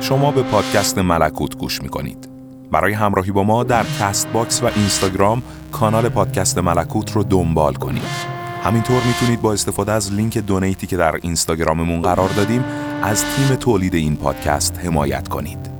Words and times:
شما 0.00 0.30
به 0.30 0.42
پادکست 0.42 0.98
ملکوت 0.98 1.56
گوش 1.56 1.82
می‌کنید. 1.82 2.28
برای 2.72 2.92
همراهی 2.92 3.30
با 3.30 3.42
ما 3.42 3.64
در 3.64 3.84
Castbox 4.00 4.62
و 4.62 4.66
اینستاگرام 4.76 5.42
کانال 5.72 6.08
پادکست 6.08 6.58
ملکوت 6.58 7.12
رو 7.12 7.24
دنبال 7.24 7.74
کنید. 7.74 8.30
همینطور 8.64 9.02
می‌تونید 9.06 9.42
با 9.42 9.52
استفاده 9.52 9.92
از 9.92 10.12
لینک 10.12 10.38
donate 10.38 10.79
ی 10.79 10.86
که 10.86 10.96
در 10.96 11.16
اینستاگراممون 11.22 12.02
قرار 12.02 12.28
دادیم 12.28 12.64
از 13.02 13.24
تیم 13.24 13.56
تولید 13.56 13.94
این 13.94 14.16
پادکست 14.16 14.78
حمایت 14.78 15.28
کنید. 15.28 15.70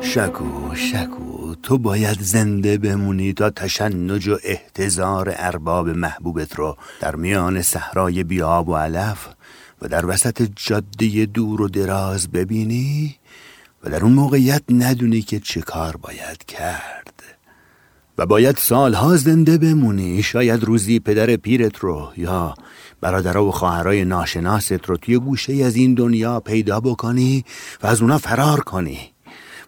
شکو 0.00 0.74
شکو 0.74 1.54
تو 1.62 1.78
باید 1.78 2.20
زنده 2.20 2.78
بمونی 2.78 3.32
تا 3.32 3.50
تشنج 3.50 4.28
و 4.28 4.38
احتضار 4.44 5.34
ارباب 5.36 5.88
محبوبت 5.88 6.54
رو. 6.54 6.76
در 7.00 7.16
میان 7.16 7.62
صحرای 7.62 8.24
بی‌آب 8.24 8.68
و 8.68 8.76
علف 8.76 9.28
و 9.84 9.88
در 9.88 10.06
وسط 10.06 10.48
جاده 10.56 11.26
دور 11.26 11.62
و 11.62 11.68
دراز 11.68 12.28
ببینی 12.28 13.16
و 13.84 13.90
در 13.90 14.02
اون 14.02 14.12
موقعیت 14.12 14.62
ندونی 14.70 15.22
که 15.22 15.40
چه 15.40 15.60
کار 15.60 15.96
باید 15.96 16.44
کرد. 16.44 17.22
و 18.18 18.26
باید 18.26 18.56
سالها 18.56 19.16
زنده 19.16 19.58
بمونی. 19.58 20.22
شاید 20.22 20.64
روزی 20.64 21.00
پدر 21.00 21.36
پیرت 21.36 21.78
رو 21.78 22.12
یا 22.16 22.54
برادرها 23.00 23.44
و 23.44 23.50
خواهرای 23.50 24.04
ناشناست 24.04 24.72
رو 24.86 24.96
توی 24.96 25.18
گوشه 25.18 25.64
از 25.64 25.76
این 25.76 25.94
دنیا 25.94 26.40
پیدا 26.40 26.80
بکنی 26.80 27.44
و 27.82 27.86
از 27.86 28.02
اونا 28.02 28.18
فرار 28.18 28.60
کنی. 28.60 28.98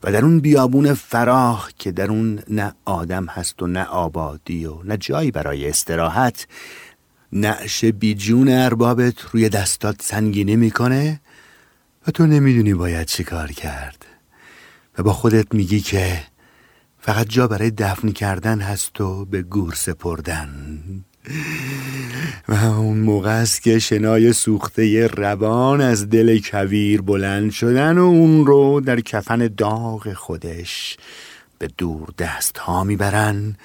و 0.02 0.12
در 0.12 0.24
اون 0.24 0.40
بیابون 0.40 0.94
فراخ 0.94 1.70
که 1.78 1.92
در 1.92 2.10
اون 2.10 2.40
نه 2.48 2.74
آدم 2.84 3.26
هست 3.26 3.62
و 3.62 3.66
نه 3.66 3.84
آبادی 3.84 4.66
و 4.66 4.82
نه 4.84 4.96
جایی 4.96 5.30
برای 5.30 5.68
استراحت 5.68 6.46
نعش 7.40 7.84
بیجون 7.84 8.48
اربابت 8.48 9.14
روی 9.32 9.48
دستات 9.48 10.02
سنگینی 10.02 10.56
می‌کنه 10.56 11.20
و 12.08 12.10
تو 12.10 12.26
نمی‌دونی 12.26 12.74
باید 12.74 13.06
چی 13.06 13.24
کار 13.24 13.52
کرد. 13.52 14.06
و 14.98 15.02
با 15.02 15.12
خودت 15.12 15.54
میگی 15.54 15.80
که 15.80 16.22
فقط 16.98 17.28
جا 17.28 17.48
برای 17.48 17.70
دفن 17.70 18.12
کردن 18.12 18.60
هست 18.60 19.00
و 19.00 19.24
به 19.24 19.42
گور 19.42 19.74
سپردن. 19.74 20.82
و 22.48 22.54
اون 22.54 22.98
موقع 22.98 23.30
است 23.30 23.62
که 23.62 23.78
شنای 23.78 24.32
سوخته 24.32 25.06
روان 25.06 25.80
از 25.80 26.08
دل 26.10 26.40
کویر 26.44 27.02
بلند 27.02 27.50
شدن 27.50 27.98
و 27.98 28.04
اون 28.04 28.46
رو 28.46 28.80
در 28.80 29.00
کفن 29.00 29.48
داغ 29.56 30.12
خودش 30.12 30.96
به 31.58 31.68
دور 31.78 32.08
دست 32.18 32.58
ها 32.58 32.84
می‌برن 32.84 33.56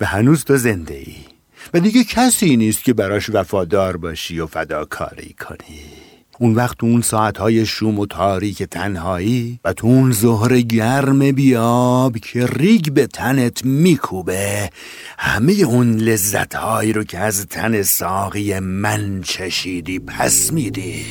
و 0.00 0.06
هنوز 0.06 0.44
تو 0.44 0.56
زنده 0.56 0.94
ای 0.94 1.35
و 1.74 1.80
دیگه 1.80 2.04
کسی 2.04 2.56
نیست 2.56 2.84
که 2.84 2.92
براش 2.92 3.30
وفادار 3.30 3.96
باشی 3.96 4.40
و 4.40 4.46
فداکاری 4.46 5.34
کنی. 5.40 5.80
اون 6.38 6.54
وقت 6.54 6.84
اون 6.84 7.00
ساعتهای 7.00 7.66
شوم 7.66 7.98
و 7.98 8.06
تاریک 8.06 8.62
تنهایی 8.62 9.60
و 9.64 9.72
تو 9.72 9.86
اون 9.86 10.12
ظهر 10.12 10.60
گرم 10.60 11.32
بیاب 11.32 12.18
که 12.18 12.46
ریگ 12.46 12.92
به 12.92 13.06
تنت 13.06 13.64
میکوبه 13.64 14.70
همه 15.18 15.52
اون 15.52 15.96
لذتهایی 15.96 16.92
رو 16.92 17.04
که 17.04 17.18
از 17.18 17.46
تن 17.46 17.82
ساقی 17.82 18.58
من 18.58 19.20
چشیدی 19.24 19.98
پس 19.98 20.52
میدی. 20.52 21.04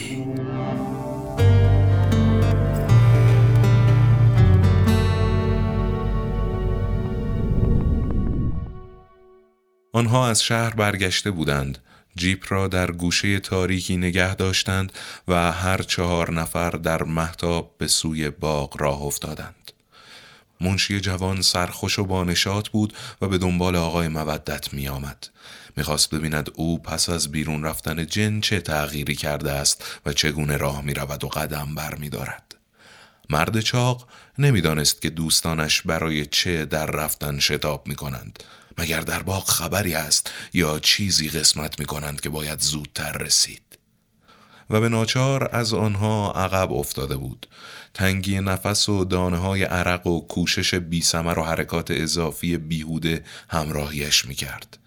آنها 9.95 10.29
از 10.29 10.43
شهر 10.43 10.69
برگشته 10.69 11.31
بودند 11.31 11.77
جیپ 12.15 12.45
را 12.49 12.67
در 12.67 12.91
گوشه 12.91 13.39
تاریکی 13.39 13.97
نگه 13.97 14.35
داشتند 14.35 14.93
و 15.27 15.51
هر 15.51 15.81
چهار 15.81 16.31
نفر 16.31 16.69
در 16.69 17.03
محتاب 17.03 17.75
به 17.77 17.87
سوی 17.87 18.29
باغ 18.29 18.81
راه 18.81 19.01
افتادند. 19.01 19.71
منشی 20.61 20.99
جوان 20.99 21.41
سرخوش 21.41 21.99
و 21.99 22.05
بانشات 22.05 22.69
بود 22.69 22.93
و 23.21 23.27
به 23.27 23.37
دنبال 23.37 23.75
آقای 23.75 24.07
مودت 24.07 24.73
می 24.73 24.87
آمد. 24.87 25.27
می‌خواست 25.77 26.09
ببیند 26.09 26.49
او 26.55 26.81
پس 26.81 27.09
از 27.09 27.31
بیرون 27.31 27.63
رفتن 27.63 28.05
جن 28.05 28.41
چه 28.41 28.61
تغییری 28.61 29.15
کرده 29.15 29.51
است 29.51 29.83
و 30.05 30.13
چگونه 30.13 30.57
راه 30.57 30.81
می 30.81 30.93
رود 30.93 31.23
و 31.23 31.27
قدم 31.27 31.75
بر 31.75 31.95
می 31.95 32.09
دارد. 32.09 32.55
مرد 33.29 33.59
چاق 33.59 34.07
نمی‌دانست 34.37 35.01
که 35.01 35.09
دوستانش 35.09 35.81
برای 35.81 36.25
چه 36.25 36.65
در 36.65 36.85
رفتن 36.85 37.39
شتاب 37.39 37.87
می 37.87 37.95
کنند 37.95 38.43
مگر 38.77 39.01
در 39.01 39.23
باغ 39.23 39.49
خبری 39.49 39.93
است 39.93 40.31
یا 40.53 40.79
چیزی 40.79 41.29
قسمت 41.29 41.79
می 41.79 41.85
کنند 41.85 42.21
که 42.21 42.29
باید 42.29 42.59
زودتر 42.59 43.11
رسید؟ 43.11 43.61
و 44.69 44.81
به 44.81 44.89
ناچار 44.89 45.49
از 45.51 45.73
آنها 45.73 46.31
عقب 46.31 46.73
افتاده 46.73 47.17
بود. 47.17 47.47
تنگی 47.93 48.39
نفس 48.39 48.89
و 48.89 49.05
دانه 49.05 49.37
های 49.37 49.63
عرق 49.63 50.07
و 50.07 50.27
کوشش 50.27 50.75
بی 50.75 51.03
و 51.13 51.43
حرکات 51.43 51.91
اضافی 51.91 52.57
بیهوده 52.57 53.23
همراهیش 53.49 54.25
می 54.25 54.35
کرد. 54.35 54.77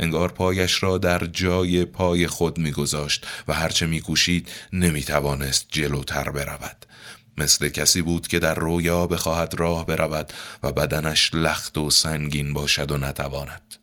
انگار 0.00 0.32
پایش 0.32 0.82
را 0.82 0.98
در 0.98 1.26
جای 1.26 1.84
پای 1.84 2.26
خود 2.26 2.58
میگذاشت 2.58 3.26
و 3.48 3.52
هرچه 3.52 3.86
میکوشید 3.86 4.48
نمی‌توانست 4.72 5.66
جلوتر 5.68 6.30
برود. 6.30 6.86
مثل 7.38 7.68
کسی 7.68 8.02
بود 8.02 8.28
که 8.28 8.38
در 8.38 8.54
رویا 8.54 9.06
بخواهد 9.06 9.54
راه 9.58 9.86
برود 9.86 10.32
و 10.62 10.72
بدنش 10.72 11.30
لخت 11.34 11.78
و 11.78 11.90
سنگین 11.90 12.52
باشد 12.52 12.90
و 12.90 12.96
نتواند 12.96 13.74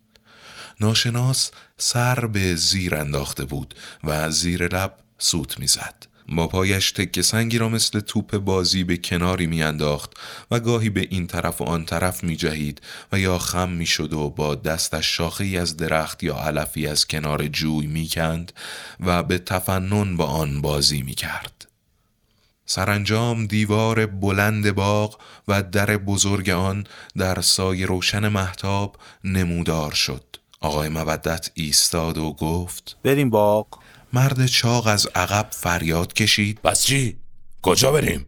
ناشناس 0.79 1.51
سر 1.77 2.25
به 2.25 2.55
زیر 2.55 2.95
انداخته 2.95 3.45
بود 3.45 3.75
و 4.03 4.31
زیر 4.31 4.67
لب 4.67 4.93
سوت 5.17 5.59
می‌زد. 5.59 6.07
با 6.29 6.47
پایش 6.47 6.91
تک 6.91 7.21
سنگی 7.21 7.57
را 7.57 7.69
مثل 7.69 7.99
توپ 7.99 8.37
بازی 8.37 8.83
به 8.83 8.97
کناری 8.97 9.47
میانداخت 9.47 10.13
و 10.51 10.59
گاهی 10.59 10.89
به 10.89 11.07
این 11.09 11.27
طرف 11.27 11.61
و 11.61 11.63
آن 11.63 11.85
طرف 11.85 12.23
می 12.23 12.35
جهید 12.35 12.81
و 13.11 13.19
یا 13.19 13.39
خم 13.39 13.69
می 13.69 13.85
شد 13.85 14.13
و 14.13 14.29
با 14.29 14.55
دستش 14.55 15.17
شاخه 15.17 15.45
از 15.45 15.77
درخت 15.77 16.23
یا 16.23 16.35
علفی 16.35 16.87
از 16.87 17.07
کنار 17.07 17.47
جوی 17.47 17.87
می 17.87 18.07
کند 18.07 18.51
و 18.99 19.23
به 19.23 19.37
تفنن 19.37 20.17
با 20.17 20.25
آن 20.25 20.61
بازی 20.61 21.01
می 21.01 21.15
کرد. 21.15 21.56
سرانجام 22.69 23.45
دیوار 23.45 24.05
بلند 24.05 24.71
باغ 24.71 25.19
و 25.47 25.63
در 25.63 25.97
بزرگ 25.97 26.49
آن 26.49 26.83
در 27.17 27.41
سایه 27.41 27.85
روشن 27.85 28.27
محتاب 28.27 28.95
نمودار 29.23 29.91
شد 29.91 30.23
آقای 30.61 30.89
مودت 30.89 31.49
ایستاد 31.53 32.17
و 32.17 32.33
گفت 32.33 32.97
بریم 33.03 33.29
باغ 33.29 33.67
مرد 34.13 34.45
چاق 34.45 34.87
از 34.87 35.07
عقب 35.15 35.47
فریاد 35.51 36.13
کشید 36.13 36.59
پس 36.63 36.83
چی؟ 36.83 37.17
کجا 37.61 37.91
بریم؟ 37.91 38.25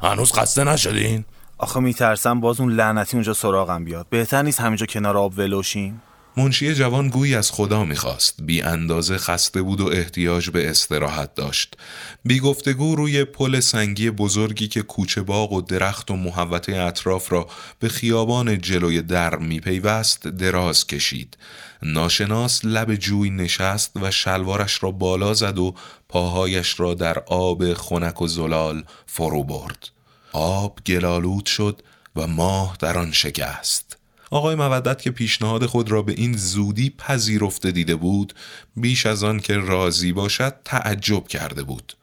هنوز 0.00 0.32
خسته 0.32 0.64
نشدین؟ 0.64 1.24
آخه 1.58 1.80
میترسم 1.80 2.40
باز 2.40 2.60
اون 2.60 2.72
لعنتی 2.72 3.16
اونجا 3.16 3.32
سراغم 3.34 3.84
بیاد 3.84 4.06
بهتر 4.10 4.42
نیست 4.42 4.60
همینجا 4.60 4.86
کنار 4.86 5.16
آب 5.16 5.38
ولوشیم 5.38 6.02
منشی 6.40 6.74
جوان 6.74 7.08
گویی 7.08 7.34
از 7.34 7.50
خدا 7.50 7.84
می‌خواست. 7.84 8.42
بی 8.42 8.62
اندازه 8.62 9.18
خسته 9.18 9.62
بود 9.62 9.80
و 9.80 9.86
احتیاج 9.86 10.50
به 10.50 10.70
استراحت 10.70 11.34
داشت. 11.34 11.76
بی 12.24 12.40
گفتگو 12.40 12.96
روی 12.96 13.24
پل 13.24 13.60
سنگی 13.60 14.10
بزرگی 14.10 14.68
که 14.68 14.82
کوچه 14.82 15.22
باغ 15.22 15.52
و 15.52 15.60
درخت 15.60 16.10
و 16.10 16.16
محوطه 16.16 16.76
اطراف 16.76 17.32
را 17.32 17.48
به 17.78 17.88
خیابان 17.88 18.58
جلوی 18.58 19.02
در 19.02 19.36
میپیوست 19.36 20.28
دراز 20.28 20.86
کشید. 20.86 21.36
ناشناس 21.82 22.64
لب 22.64 22.94
جوی 22.94 23.30
نشست 23.30 23.92
و 23.96 24.10
شلوارش 24.10 24.82
را 24.82 24.90
بالا 24.90 25.34
زد 25.34 25.58
و 25.58 25.74
پاهایش 26.08 26.80
را 26.80 26.94
در 26.94 27.18
آب 27.18 27.74
خنک 27.74 28.22
و 28.22 28.26
زلال 28.26 28.84
فرو 29.06 29.44
برد. 29.44 29.88
آب 30.32 30.78
گلالود 30.86 31.46
شد 31.46 31.82
و 32.16 32.26
ماه 32.26 32.76
در 32.80 32.98
آن 32.98 33.12
شکست. 33.12 33.99
آقای 34.30 34.54
مودت 34.54 35.02
که 35.02 35.10
پیشنهاد 35.10 35.66
خود 35.66 35.90
را 35.90 36.02
به 36.02 36.12
این 36.12 36.36
زودی 36.36 36.90
پذیرفته 36.90 37.70
دیده 37.70 37.96
بود 37.96 38.34
بیش 38.76 39.06
از 39.06 39.24
آن 39.24 39.40
که 39.40 39.56
راضی 39.56 40.12
باشد 40.12 40.54
تعجب 40.64 41.28
کرده 41.28 41.62
بود. 41.62 41.96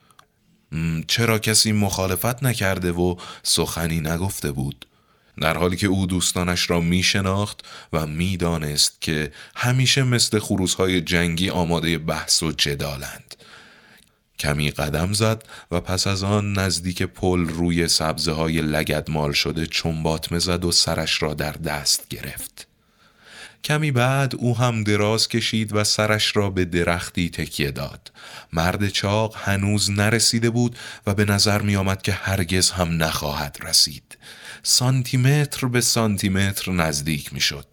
چرا 1.07 1.39
کسی 1.39 1.71
مخالفت 1.71 2.43
نکرده 2.43 2.91
و 2.91 3.15
سخنی 3.43 3.99
نگفته 3.99 4.51
بود؟ 4.51 4.85
در 5.41 5.57
حالی 5.57 5.75
که 5.75 5.87
او 5.87 6.05
دوستانش 6.05 6.69
را 6.69 6.81
می 6.81 7.03
شناخت 7.03 7.65
و 7.93 8.07
می 8.07 8.37
دانست 8.37 9.01
که 9.01 9.31
همیشه 9.55 10.03
مثل 10.03 10.39
خروزهای 10.39 11.01
جنگی 11.01 11.49
آماده 11.49 11.97
بحث 11.97 12.43
و 12.43 12.51
جدالند. 12.51 13.35
کمی 14.39 14.71
قدم 14.71 15.13
زد 15.13 15.43
و 15.71 15.81
پس 15.81 16.07
از 16.07 16.23
آن 16.23 16.53
نزدیک 16.53 17.03
پل 17.03 17.39
روی 17.39 17.87
سبزه 17.87 18.31
های 18.31 18.61
لگد 18.61 19.09
مال 19.09 19.31
شده 19.31 19.65
چنبات 19.65 20.39
زد 20.39 20.65
و 20.65 20.71
سرش 20.71 21.23
را 21.23 21.33
در 21.33 21.51
دست 21.51 22.07
گرفت. 22.09 22.67
کمی 23.63 23.91
بعد 23.91 24.35
او 24.35 24.57
هم 24.57 24.83
دراز 24.83 25.27
کشید 25.27 25.75
و 25.75 25.83
سرش 25.83 26.35
را 26.35 26.49
به 26.49 26.65
درختی 26.65 27.29
تکیه 27.29 27.71
داد. 27.71 28.11
مرد 28.53 28.89
چاق 28.89 29.35
هنوز 29.37 29.91
نرسیده 29.91 30.49
بود 30.49 30.77
و 31.07 31.13
به 31.13 31.25
نظر 31.25 31.61
می 31.61 31.75
آمد 31.75 32.01
که 32.01 32.11
هرگز 32.11 32.71
هم 32.71 33.03
نخواهد 33.03 33.57
رسید. 33.61 34.17
سانتیمتر 34.63 35.67
به 35.67 35.81
سانتیمتر 35.81 36.71
نزدیک 36.71 37.33
می 37.33 37.41
شد. 37.41 37.65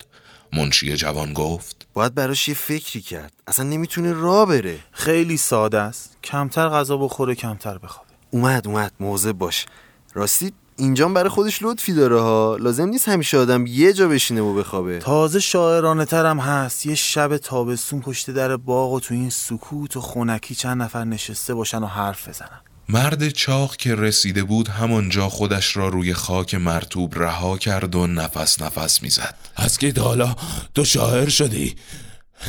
منشی 0.57 0.97
جوان 0.97 1.33
گفت. 1.33 1.87
باید 1.95 2.15
براش 2.15 2.49
یه 2.49 2.55
فکری 2.55 3.01
کرد. 3.03 3.33
اصلا 3.47 3.67
نمی‌تونه 3.67 4.13
راه 4.13 4.47
بره. 4.47 4.79
خیلی 4.93 5.37
ساده 5.37 5.81
است. 5.81 6.17
کمتر 6.25 6.69
غذا 6.69 6.97
بخوره 6.97 7.35
کمتر 7.35 7.79
بخوابه. 7.79 8.11
اومد 8.31 8.67
اومد. 8.67 8.93
موضع 9.01 9.33
باش. 9.33 9.67
راستی 10.15 10.53
اینجا 10.77 11.09
برای 11.09 11.29
خودش 11.29 11.63
لطفی 11.63 11.93
داره 11.93 12.21
ها. 12.21 12.57
لازم 12.61 12.89
نیست 12.89 13.09
همیشه 13.09 13.39
آدم 13.39 13.67
یه 13.67 13.93
جا 13.93 14.09
بشینه 14.09 14.41
و 14.41 14.55
بخوابه. 14.55 14.99
تازه 14.99 15.41
شاعرانه 15.41 16.05
ترم 16.05 16.41
هست. 16.41 16.87
یه 16.87 16.95
شب 16.95 17.37
تابستون 17.37 18.01
پشت 18.01 18.31
در 18.31 18.57
باغ 18.57 18.93
و 18.93 19.01
تو 19.01 19.15
این 19.15 19.31
سکوت 19.31 19.97
و 19.97 20.01
خونکی 20.01 20.55
چند 20.55 20.83
نفر 20.83 21.05
نشسته 21.05 21.55
باشن 21.55 21.83
و 21.83 21.87
حرف 21.87 22.29
بزنن. 22.29 22.61
مرد 22.89 23.29
چاق 23.29 23.77
که 23.77 23.95
رسیده 23.95 24.45
بود 24.45 24.69
همانجا 24.69 25.29
خودش 25.29 25.77
را 25.77 25.89
روی 25.89 26.15
خاک 26.15 26.55
مرتوب 26.55 27.19
رها 27.19 27.59
کرد 27.59 27.95
و 27.95 28.07
نفس 28.07 28.63
نفس 28.63 29.03
می‌زد. 29.03 29.39
از 29.57 29.79
که 29.79 29.95
حالا 29.97 30.37
تو 30.75 30.85
شاعر 30.85 31.29
شدی. 31.29 31.77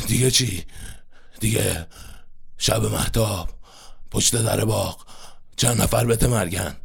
دیگه 0.06 0.30
چی؟ 0.30 0.64
دیگه 1.40 1.86
شب 2.58 2.84
محتاب 2.84 3.48
پشت 4.10 4.36
در 4.36 4.64
باغ 4.64 5.06
چند 5.56 5.82
نفر 5.82 6.04
بهت 6.04 6.22
مرگن. 6.22 6.76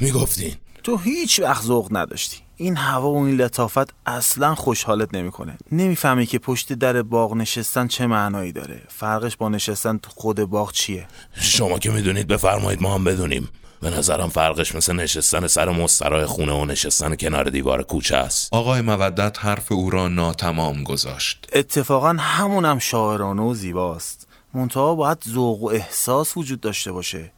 می‌گفتین. 0.00 0.54
تو 0.82 0.96
هیچ 0.96 1.40
وقت 1.40 1.64
ذوق 1.64 1.96
نداشتی. 1.96 2.45
این 2.56 2.76
هوا 2.76 3.10
و 3.10 3.24
این 3.24 3.36
لطافت 3.36 3.94
اصلا 4.06 4.54
خوشحالت 4.54 5.14
نمی‌کنه. 5.14 5.58
نمی‌فهمی 5.72 6.26
که 6.26 6.38
پشت 6.38 6.72
در 6.72 7.02
باغ 7.02 7.34
نشستن 7.34 7.86
چه 7.86 8.06
معنایی 8.06 8.52
داره. 8.52 8.82
فرقش 8.88 9.36
با 9.36 9.48
نشستن 9.48 9.98
تو 9.98 10.10
خود 10.10 10.40
باغ 10.40 10.72
چیه؟ 10.72 11.06
شما 11.40 11.78
که 11.78 11.90
می‌دونید 11.90 12.26
بفرمایید 12.26 12.82
ما 12.82 12.94
هم 12.94 13.04
بدونیم. 13.04 13.48
به 13.80 13.90
نظرم 13.90 14.28
فرقش 14.28 14.74
مثل 14.74 14.92
نشستن 14.92 15.46
سر 15.46 15.68
مسترای 15.68 16.26
خونه 16.26 16.52
و 16.52 16.64
نشستن 16.64 17.16
کنار 17.16 17.44
دیوار 17.44 17.82
کوچه 17.82 18.16
است. 18.16 18.48
آقای 18.52 18.80
مودت 18.80 19.38
حرف 19.40 19.72
او 19.72 19.90
را 19.90 20.08
ناتمام 20.08 20.82
گذاشت. 20.82 21.48
اتفاقا 21.52 22.16
همونم 22.18 22.78
شاعرانه 22.78 23.42
و 23.42 23.54
زیباست. 23.54 24.28
منتها 24.54 24.94
باید 24.94 25.18
ذوق 25.28 25.62
و 25.62 25.68
احساس 25.68 26.36
وجود 26.36 26.60
داشته 26.60 26.92
باشه. 26.92 27.32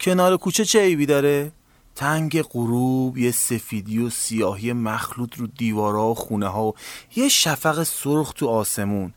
کنار 0.00 0.36
کوچه 0.36 0.64
چه 0.64 0.80
عیبی 0.80 1.06
داره؟ 1.06 1.52
تنگ 2.00 2.42
غروب 2.42 3.18
یه 3.18 3.30
سفیدی 3.30 3.98
و 3.98 4.10
سیاهی 4.10 4.72
مخلوط 4.72 5.36
رو 5.36 5.46
دیوارا 5.46 6.06
و 6.06 6.14
خونه 6.14 6.46
ها 6.46 6.66
و 6.66 6.74
یه 7.16 7.28
شفق 7.28 7.82
سرخ 7.82 8.32
تو 8.32 8.48
آسمون. 8.48 9.14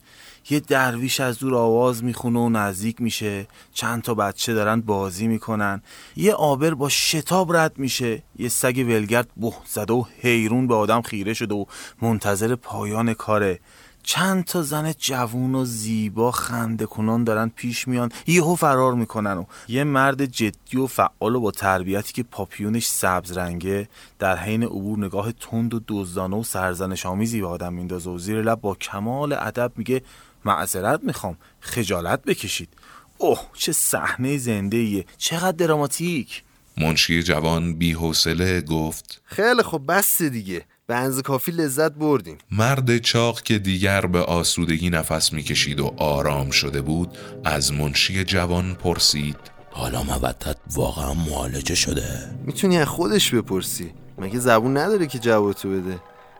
یه 0.50 0.59
درویش 0.59 1.19
از 1.19 1.39
دور 1.39 1.56
آواز 1.56 2.03
می‌خونه 2.03 2.39
و 2.39 2.50
نزدیک 2.50 3.01
میشه. 3.01 3.47
چند 3.74 4.01
تا 4.01 4.13
بچه 4.13 4.53
دارن 4.53 4.81
بازی 4.81 5.27
می‌کنن. 5.27 5.81
یه 6.15 6.33
آبر 6.33 6.74
با 6.74 6.89
شتاب 6.89 7.56
رد 7.56 7.77
میشه. 7.77 8.24
یه 8.39 8.50
سگ 8.50 8.86
ولگرد 8.88 9.29
به 9.38 9.51
زده 9.65 9.94
و 9.94 10.03
حیرون 10.21 10.68
به 10.68 10.75
آدم 10.75 11.01
خیره 11.01 11.33
شده 11.33 11.56
و 11.56 11.65
منتظر 12.01 12.56
پایان 12.56 13.13
کاره. 13.13 13.59
چند 14.03 14.44
تا 14.44 14.61
زن 14.61 14.94
جوون 15.00 15.55
و 15.55 15.65
زیبا 15.65 16.31
خنده 16.31 16.85
کنان 16.85 17.23
دارن 17.23 17.51
پیش 17.55 17.88
میان. 17.88 18.11
یهو 18.27 18.55
فرار 18.55 18.94
می‌کنن 18.94 19.38
و 19.38 19.45
یه 19.67 19.83
مرد 19.83 20.25
جدی 20.25 20.77
و 20.77 20.88
فعال 20.88 21.35
و 21.35 21.39
با 21.39 21.51
تربیتی 21.51 22.13
که 22.13 22.23
پاپیونش 22.23 22.85
سبز 22.85 23.38
رنگه 23.38 23.89
در 24.19 24.38
حین 24.38 24.63
عبور 24.63 25.00
نگاه 25.00 25.31
تند 25.31 25.73
و 25.73 25.81
دزدانه 25.88 26.35
و 26.35 26.44
سرزنش 26.44 27.05
آمیزی 27.05 27.41
به 27.41 27.47
آدم 27.47 27.73
میندازه 27.73 28.09
و 28.09 28.17
زیر 28.17 28.41
لب 28.41 28.61
با 28.61 28.75
کمال 28.75 29.33
ادب 29.33 29.71
میگه 29.75 30.01
معذرت 30.45 31.00
می‌خوام 31.03 31.38
خجالت 31.59 32.23
بکشید. 32.23 32.69
اوه 33.17 33.39
چه 33.53 33.71
صحنه 33.71 34.38
زنده 34.38 34.77
ایه 34.77 35.05
چقدر 35.17 35.51
دراماتیک. 35.51 36.44
منشی 36.77 37.23
جوان 37.23 37.73
بی 37.73 37.91
حوصله 37.91 38.61
گفت 38.61 39.21
خیلی 39.25 39.63
خب 39.63 39.81
بس 39.88 40.21
دیگه. 40.21 40.65
به 40.94 41.00
انز 41.00 41.22
کافی 41.22 41.51
لذت 41.51 41.92
بردیم. 41.92 42.38
مرد 42.51 42.98
چاق 42.98 43.42
که 43.42 43.60
دیگر 43.60 44.06
به 44.06 44.19
آسودگی 44.19 44.90
نفس 44.90 45.34
می‌کشید 45.34 45.80
و 45.80 45.94
آرام 45.98 46.50
شده 46.50 46.81
بود 46.81 47.18
از 47.44 47.74
منشی 47.74 48.24
جوان 48.24 48.74
پرسید 48.74 49.36
حالا 49.72 50.04
مودت 50.04 50.56
واقعا 50.74 51.13
معالجه 51.13 51.75
شده؟ 51.75 52.04
می‌تونی 52.45 52.78
از 52.78 52.88
خودش 52.88 53.34
بپرسی. 53.34 53.92
مگه 54.18 54.40
زبون 54.40 54.78
نداره 54.78 55.07
که 55.07 55.19
جوابتو 55.19 55.69
بده؟ 55.69 56.00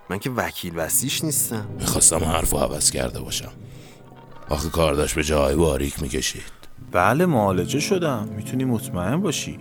من 0.10 0.20
که 0.20 0.30
وکیل 0.30 0.74
وسیش 0.76 1.24
نیستم. 1.24 1.68
می‌خواستم 1.80 2.24
حرف 2.24 2.54
و 2.54 2.58
حوض 2.58 2.92
کرده 2.92 3.20
باشم. 3.20 3.52
آخه 4.50 4.70
کار 4.70 4.94
داشت 4.94 5.16
به 5.16 5.24
جای 5.24 5.56
باریک 5.56 6.02
می‌کشید. 6.02 6.44
بله 6.92 7.26
معالجه 7.26 7.80
شدم. 7.80 8.30
می‌تونی 8.36 8.64
مطمئن 8.64 9.22
باشی. 9.22 9.60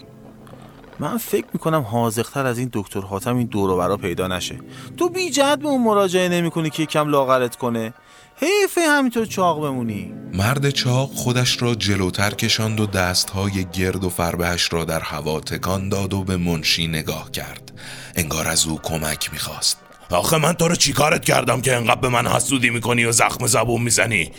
من 0.98 1.18
فکر 1.18 1.46
می‌کنم 1.52 1.82
حاضقتر 1.82 2.46
از 2.46 2.58
این 2.58 2.70
دکتر 2.72 3.00
حاتم 3.00 3.36
این 3.36 3.46
دور 3.46 3.76
برا 3.76 3.96
پیدا 3.96 4.28
نشه. 4.28 4.58
تو 4.96 5.08
بی 5.08 5.30
جد 5.30 5.58
به 5.58 5.68
اون 5.68 5.82
مراجعه 5.82 6.28
نمی‌کنی 6.28 6.70
که 6.70 6.86
کم 6.86 7.08
لاغرت 7.08 7.56
کنه. 7.56 7.94
حیفه 8.36 8.80
همینطور 8.80 9.26
چاق 9.26 9.62
بمونی. 9.62 10.12
مرد 10.34 10.70
چاق 10.70 11.10
خودش 11.14 11.62
را 11.62 11.74
جلوتر 11.74 12.30
کشاند 12.30 12.80
و 12.80 12.86
دستهای 12.86 13.64
گرد 13.64 14.04
و 14.04 14.08
فربهش 14.08 14.72
را 14.72 14.84
در 14.84 15.00
هوا 15.00 15.40
تکان 15.40 15.88
داد 15.88 16.14
و 16.14 16.24
به 16.24 16.36
منشی 16.36 16.86
نگاه 16.86 17.30
کرد. 17.30 17.72
انگار 18.16 18.48
از 18.48 18.66
او 18.66 18.80
کمک 18.82 19.32
می‌خواست. 19.32 19.76
آخه 20.10 20.38
من 20.38 20.52
تو 20.52 20.68
رو 20.68 20.76
چیکارت 20.76 21.24
کردم 21.24 21.60
که 21.60 21.76
انقدر 21.76 22.00
به 22.00 22.08
من 22.08 22.26
حسودی 22.26 22.70
می‌کنی 22.70 23.04
و 23.04 23.12
زخم 23.12 23.46
زبون 23.46 23.82
می‌زنی؟ 23.82 24.32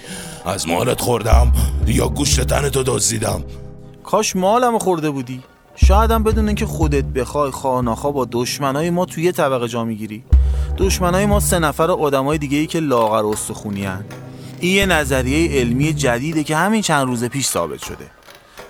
از 0.46 0.68
مالت 0.68 1.02
خوردم 1.02 1.54
یا 1.88 2.10
گوشت 2.10 2.42
تنتو 2.42 2.84
دزدیدم؟ 2.84 3.44
کاش 4.04 4.36
مالمو 4.36 4.80
خورده 4.80 5.10
بودی. 5.10 5.44
شایدم 5.76 6.24
بدون 6.24 6.48
اینکه 6.48 6.66
خودت 6.66 7.04
بخوای 7.04 7.52
خاناخا 7.52 8.12
با 8.12 8.28
دشمنای 8.32 8.90
ما 8.90 9.06
توی 9.06 9.32
طبقه 9.32 9.68
جا 9.68 9.84
می‌گیری. 9.84 10.24
دشمنای 10.78 11.26
ما 11.26 11.40
سه 11.40 11.60
نفر 11.60 11.92
آدمای 11.92 12.38
دیگه 12.38 12.58
ای 12.58 12.68
که 12.68 12.80
لاغر 12.80 13.26
استخونی 13.26 13.86
هن. 13.86 14.06
این 14.60 14.76
یه 14.76 14.86
نظریه 14.86 15.60
علمی 15.60 15.94
جدیده 15.94 16.44
که 16.44 16.56
همین 16.56 16.82
چند 16.82 17.08
روز 17.08 17.24
پیش 17.24 17.48
ثابت 17.48 17.80
شده. 17.80 18.06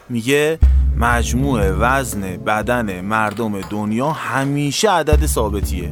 میگه 0.09 0.59
مجموع 0.97 1.71
وزن 1.71 2.21
بدن 2.21 3.01
مردم 3.01 3.61
دنیا 3.61 4.11
همیشه 4.11 4.91
عدد 4.91 5.25
ثابتیه. 5.25 5.91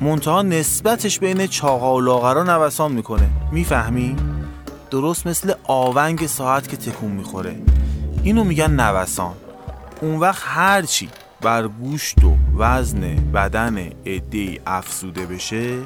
منتها 0.00 0.42
نسبتش 0.42 1.18
بین 1.18 1.46
چاقا 1.46 1.96
و 1.96 2.00
لاغرا 2.00 2.42
نوسان 2.42 2.92
می‌کنه. 2.92 3.30
می‌فهمی؟ 3.52 4.16
درست 4.90 5.26
مثل 5.26 5.52
آونگ 5.64 6.26
ساعت 6.26 6.68
که 6.68 6.76
تکون 6.76 7.10
می‌خوره. 7.10 7.56
اینو 8.22 8.44
میگن 8.44 8.70
نوسان. 8.80 9.32
اون 10.00 10.16
وقت 10.16 10.42
هرچی 10.46 11.08
بر 11.40 11.68
گوشت 11.68 12.24
و 12.24 12.36
وزن 12.56 13.00
بدن 13.34 13.78
عده 14.06 14.60
افزوده 14.66 15.26
بشه 15.26 15.78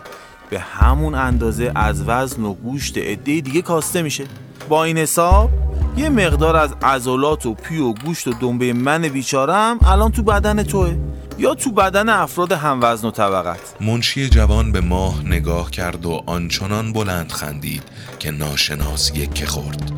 به 0.51 0.59
همون 0.59 1.15
اندازه 1.15 1.73
از 1.75 2.03
وزن 2.09 2.43
و 2.43 2.55
گوشت 2.55 2.99
عده 2.99 3.41
دیگه 3.41 3.63
کاسته 3.63 4.03
میشه. 4.03 4.25
با 4.69 4.85
این 4.85 4.99
حساب 4.99 5.51
یه 5.97 6.09
مقدار 6.09 6.57
از 6.57 6.75
عضلات 6.83 7.47
و 7.47 7.55
پی 7.55 7.79
و 7.79 7.93
گوشت 7.93 8.29
و 8.29 8.33
دنبه 8.41 8.73
من 8.73 9.03
بیچارم 9.03 9.79
الان 9.87 10.13
تو 10.13 10.23
بدن 10.23 10.63
توه. 10.63 10.97
یا 11.39 11.55
تو 11.55 11.71
بدن 11.71 12.09
افراد 12.09 12.53
هموزن 12.53 13.09
و 13.09 13.11
طبقت. 13.11 13.77
منشی 13.81 14.29
جوان 14.29 14.73
به 14.73 14.81
ماه 14.81 15.27
نگاه 15.27 15.71
کرد 15.71 16.07
و 16.07 16.23
آنچنان 16.27 16.93
بلند 16.93 17.33
خندید 17.33 17.83
که 18.19 18.31
ناشناس 18.31 19.13
یک 19.15 19.45
خورد. 19.45 19.93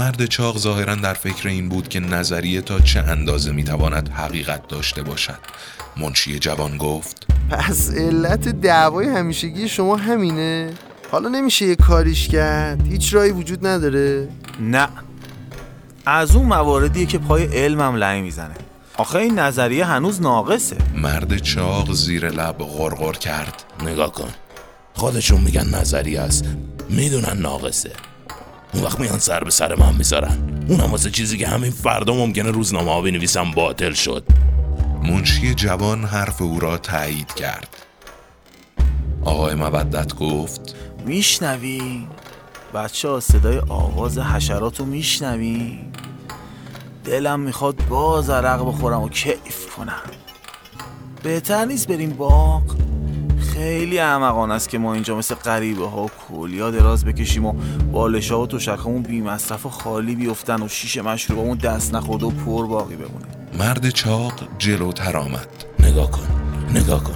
مرد 0.00 0.26
چاق 0.26 0.58
ظاهرا 0.58 0.94
در 0.94 1.14
فکر 1.14 1.48
این 1.48 1.68
بود 1.68 1.88
که 1.88 2.00
نظریه 2.00 2.60
تا 2.60 2.78
چه 2.80 3.00
اندازه 3.00 3.52
می‌تواند 3.52 4.08
حقیقت 4.08 4.68
داشته 4.68 5.02
باشد. 5.02 5.38
منشی 5.96 6.38
جوان 6.38 6.76
گفت 6.76 7.26
پس 7.50 7.90
علت 7.90 8.48
دعوای 8.48 9.08
همیشگی 9.08 9.68
شما 9.68 9.96
همینه؟ 9.96 10.72
حالا 11.10 11.28
نمیشه 11.28 11.66
یه 11.66 11.76
کاریش 11.76 12.28
کرد؟ 12.28 12.86
هیچ 12.86 13.14
رایی 13.14 13.32
وجود 13.32 13.66
نداره؟ 13.66 14.28
نه. 14.60 14.88
از 16.06 16.36
اون 16.36 16.46
مواردیه 16.46 17.06
که 17.06 17.18
پای 17.18 17.44
علمم 17.44 17.96
لعی 17.96 18.20
می‌زنه. 18.20 18.54
آخه 18.96 19.18
این 19.18 19.38
نظریه 19.38 19.84
هنوز 19.84 20.22
ناقصه. 20.22 20.76
مرد 20.94 21.38
چاق 21.38 21.92
زیر 21.92 22.30
لب 22.30 22.58
غرغر 22.58 23.12
کرد. 23.12 23.64
نگاه 23.82 24.12
کن. 24.12 24.28
خودشون 24.94 25.40
میگن 25.40 25.74
نظریه 25.74 26.20
است. 26.20 26.44
می‌دونن 26.90 27.38
ناقصه. 27.38 27.90
اون 28.72 28.84
وقت 28.84 29.00
میان 29.00 29.18
سر 29.18 29.44
به 29.44 29.50
سر 29.50 29.74
من 29.74 29.94
می‌ذارن. 29.94 30.64
اونم 30.68 30.90
واسه 30.90 31.10
چیزی 31.10 31.38
که 31.38 31.48
همین 31.48 31.70
فردا 31.70 32.14
ممکنه 32.14 32.50
روزنامه 32.50 32.90
ها 32.90 33.02
بنویسم 33.02 33.50
باطل 33.50 33.92
شد. 33.92 34.24
منشی 35.02 35.54
جوان 35.54 36.04
حرف 36.04 36.42
او 36.42 36.60
را 36.60 36.78
تایید 36.78 37.34
کرد. 37.34 37.76
آقای 39.24 39.54
مودت 39.54 40.14
گفت 40.14 40.74
میشنوی؟ 41.06 42.06
بچه 42.74 43.08
ها 43.08 43.20
صدای 43.20 43.58
آواز 43.68 44.18
حشرات 44.18 44.80
رو 44.80 44.86
میشنوی؟ 44.86 45.78
دلم 47.04 47.40
می‌خواد 47.40 47.76
باز 47.88 48.30
عرق 48.30 48.66
بخورم 48.66 49.02
و 49.02 49.08
کیف 49.08 49.66
کنم. 49.76 50.02
بهتر 51.22 51.64
نیست 51.64 51.88
بریم 51.88 52.10
باغ؟ 52.10 52.62
خیلی 53.60 53.98
احمقانه 53.98 54.54
است 54.54 54.68
که 54.68 54.78
ما 54.78 54.94
اینجا 54.94 55.16
مثل 55.16 55.34
غریبه 55.34 55.88
ها 55.88 56.02
و 56.02 56.10
کلیا 56.28 56.70
دراز 56.70 57.04
بکشیم 57.04 57.46
و 57.46 57.52
بالش 57.92 58.30
ها 58.30 58.40
و 58.40 58.46
تشکمون 58.46 59.02
بی 59.02 59.20
مصرف 59.20 59.66
و 59.66 59.68
خالی 59.68 60.14
بیفتن 60.14 60.62
و 60.62 60.68
شیش 60.68 60.98
مشروبمون 60.98 61.58
دست 61.58 61.94
نخورده 61.94 62.26
و 62.26 62.30
پر 62.30 62.66
باقی 62.66 62.96
بمونه. 62.96 63.24
مرد 63.58 63.90
چاق 63.90 64.32
جلوتر 64.58 65.16
آمد. 65.16 65.48
نگاه 65.80 66.10
کن 66.10 66.26
نگاه 66.74 67.04
کن. 67.04 67.14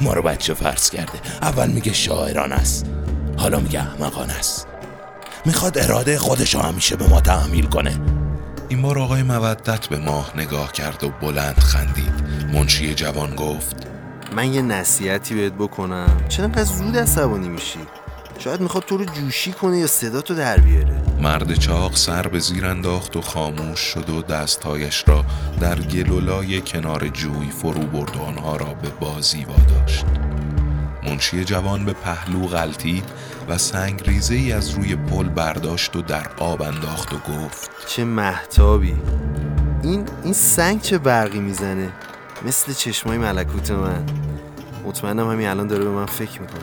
ما 0.00 0.12
رو 0.12 0.22
بچه 0.22 0.54
فرض 0.54 0.90
کرده. 0.90 1.20
اول 1.42 1.70
میگه 1.70 1.92
شاعران 1.92 2.52
است. 2.52 2.86
حالا 3.36 3.60
میگه 3.60 3.80
احمقان 3.80 4.30
است. 4.30 4.66
می‌خواد 5.46 5.78
اراده 5.78 6.18
خودش 6.18 6.54
رو 6.54 6.60
همیشه 6.60 6.96
به 6.96 7.08
ما 7.08 7.20
تحمیل 7.20 7.66
کنه. 7.66 8.00
این 8.68 8.82
بار 8.82 8.98
آقای 8.98 9.22
مودت 9.22 9.86
به 9.86 9.98
ماه 9.98 10.32
نگاه 10.36 10.72
کرد 10.72 11.04
و 11.04 11.08
بلند 11.08 11.58
خندید. 11.58 12.12
منشی 12.52 12.94
جوان 12.94 13.34
گفت 13.34 13.76
من 14.36 14.54
یه 14.54 14.62
نصیحتی 14.62 15.34
بهت 15.34 15.52
بکنم. 15.52 16.16
چرا 16.28 16.44
انقدر 16.44 16.64
زود 16.64 16.96
عصبانی 16.96 17.48
میشی؟ 17.48 17.78
شاید 18.38 18.60
می‌خواد 18.60 18.84
تو 18.84 18.96
رو 18.96 19.04
جوشی 19.04 19.52
کنه 19.52 19.78
یا 19.78 19.86
صدا 19.86 20.20
تو 20.20 20.34
در 20.34 20.56
بیاره. 20.56 21.02
مرد 21.20 21.54
چاق 21.54 21.96
سر 21.96 22.22
به 22.22 22.38
زیر 22.38 22.66
انداخت 22.66 23.16
و 23.16 23.20
خاموش 23.20 23.80
شد 23.80 24.10
و 24.10 24.22
دستهایش 24.22 25.04
را 25.06 25.24
در 25.60 25.80
گلولای 25.80 26.60
کنار 26.60 27.08
جوی 27.08 27.50
فرو 27.50 27.80
برد 27.80 28.16
و 28.16 28.22
آنها 28.22 28.56
را 28.56 28.74
به 28.74 28.88
بازی 29.00 29.44
واداشت. 29.44 30.04
منشی 31.02 31.44
جوان 31.44 31.84
به 31.84 31.92
پهلو 31.92 32.46
غلطید 32.46 33.04
و 33.48 33.58
سنگ 33.58 34.02
ریزه 34.06 34.34
ای 34.34 34.52
از 34.52 34.70
روی 34.70 34.96
پل 34.96 35.28
برداشت 35.28 35.96
و 35.96 36.02
در 36.02 36.26
آب 36.38 36.62
انداخت 36.62 37.12
و 37.12 37.16
گفت 37.16 37.70
چه 37.86 38.04
محتابی. 38.04 38.96
این 39.82 40.04
این 40.24 40.32
سنگ 40.32 40.80
چه 40.80 40.98
برقی 40.98 41.40
می‌زنه؟ 41.40 41.92
مثل 42.46 42.72
چشمای 42.72 43.18
ملکوت 43.18 43.70
من. 43.70 44.06
مطمئنم 44.84 45.30
همین 45.30 45.48
الان 45.48 45.66
داره 45.66 45.84
به 45.84 45.90
من 45.90 46.06
فکر 46.06 46.40
می‌کنه. 46.40 46.60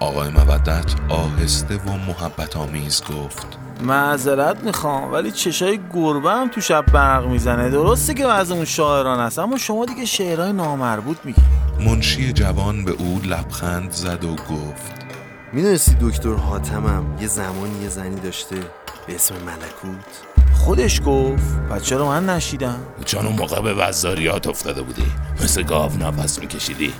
آقای 0.00 0.28
مودت 0.30 0.94
آهسته 1.08 1.74
و 1.74 1.92
محبت 1.92 2.56
آمیز 2.56 3.02
گفت. 3.04 3.46
معذرت 3.82 4.64
می‌خوام 4.64 5.12
ولی 5.12 5.30
چشای 5.30 5.80
گربه 5.94 6.30
هم 6.30 6.48
تو 6.48 6.60
شب 6.60 6.84
برق 6.92 7.26
می‌زنه. 7.26 7.70
درسته 7.70 8.14
که 8.14 8.26
از 8.26 8.52
اون 8.52 8.64
شاعران 8.64 9.20
هست 9.20 9.38
اما 9.38 9.58
شما 9.58 9.84
دیگه 9.84 10.04
شعرهای 10.04 10.52
نامربوط 10.52 11.16
میگی. 11.24 11.42
منشی 11.80 12.32
جوان 12.32 12.84
به 12.84 12.90
او 12.90 13.20
لبخند 13.24 13.92
زد 13.92 14.24
و 14.24 14.36
گفت. 14.36 14.92
می‌دونستی 15.52 15.96
دکتر 16.00 16.34
حاتمم 16.34 17.04
یه 17.20 17.26
زمانی 17.26 17.82
یه 17.82 17.88
زنی 17.88 18.20
داشته 18.20 18.56
به 19.06 19.14
اسم 19.14 19.34
ملکوت؟ 19.34 20.37
خودش 20.54 21.00
گفت 21.06 21.60
پس 21.70 21.82
چرا 21.82 22.08
من 22.08 22.30
نشیدم؟ 22.30 22.78
چون 23.04 23.26
اون 23.26 23.36
موقع 23.36 23.60
به 23.60 23.74
وزاریات 23.74 24.46
افتاده 24.46 24.82
بودی. 24.82 25.12
مثل 25.44 25.62
گاو 25.62 25.96
نفس 25.96 26.38
میکشیدی. 26.38 26.92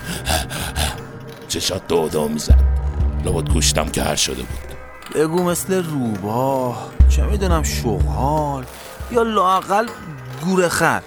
چشات 1.49 1.87
دو 1.88 2.09
دو 2.09 2.28
می‌زد. 2.28 2.59
لابد 3.25 3.50
گوشتم 3.50 3.88
که 3.88 4.02
هر 4.02 4.17
شده 4.17 4.43
بود. 4.43 4.59
بگو 5.14 5.43
مثل 5.43 5.85
روباه 5.85 6.88
چه 7.09 7.23
می‌دونم 7.23 7.62
شغال 7.62 8.64
یا 9.12 9.23
لاقل 9.23 9.87
گورخر 10.45 11.02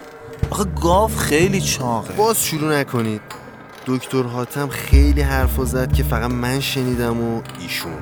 آخه 0.52 0.64
گاو 0.64 1.08
خیلی 1.08 1.62
چاقه. 1.62 2.14
باز 2.14 2.44
شروع 2.46 2.80
نکنید. 2.80 3.22
دکتر 3.86 4.24
حاتم 4.24 4.70
خیلی 4.70 5.22
حرفا 5.22 5.66
زد 5.66 5.94
که 5.94 6.04
فقط 6.04 6.32
من 6.32 6.60
شنیدم 6.60 7.22
و 7.22 7.42
ایشون. 7.60 7.98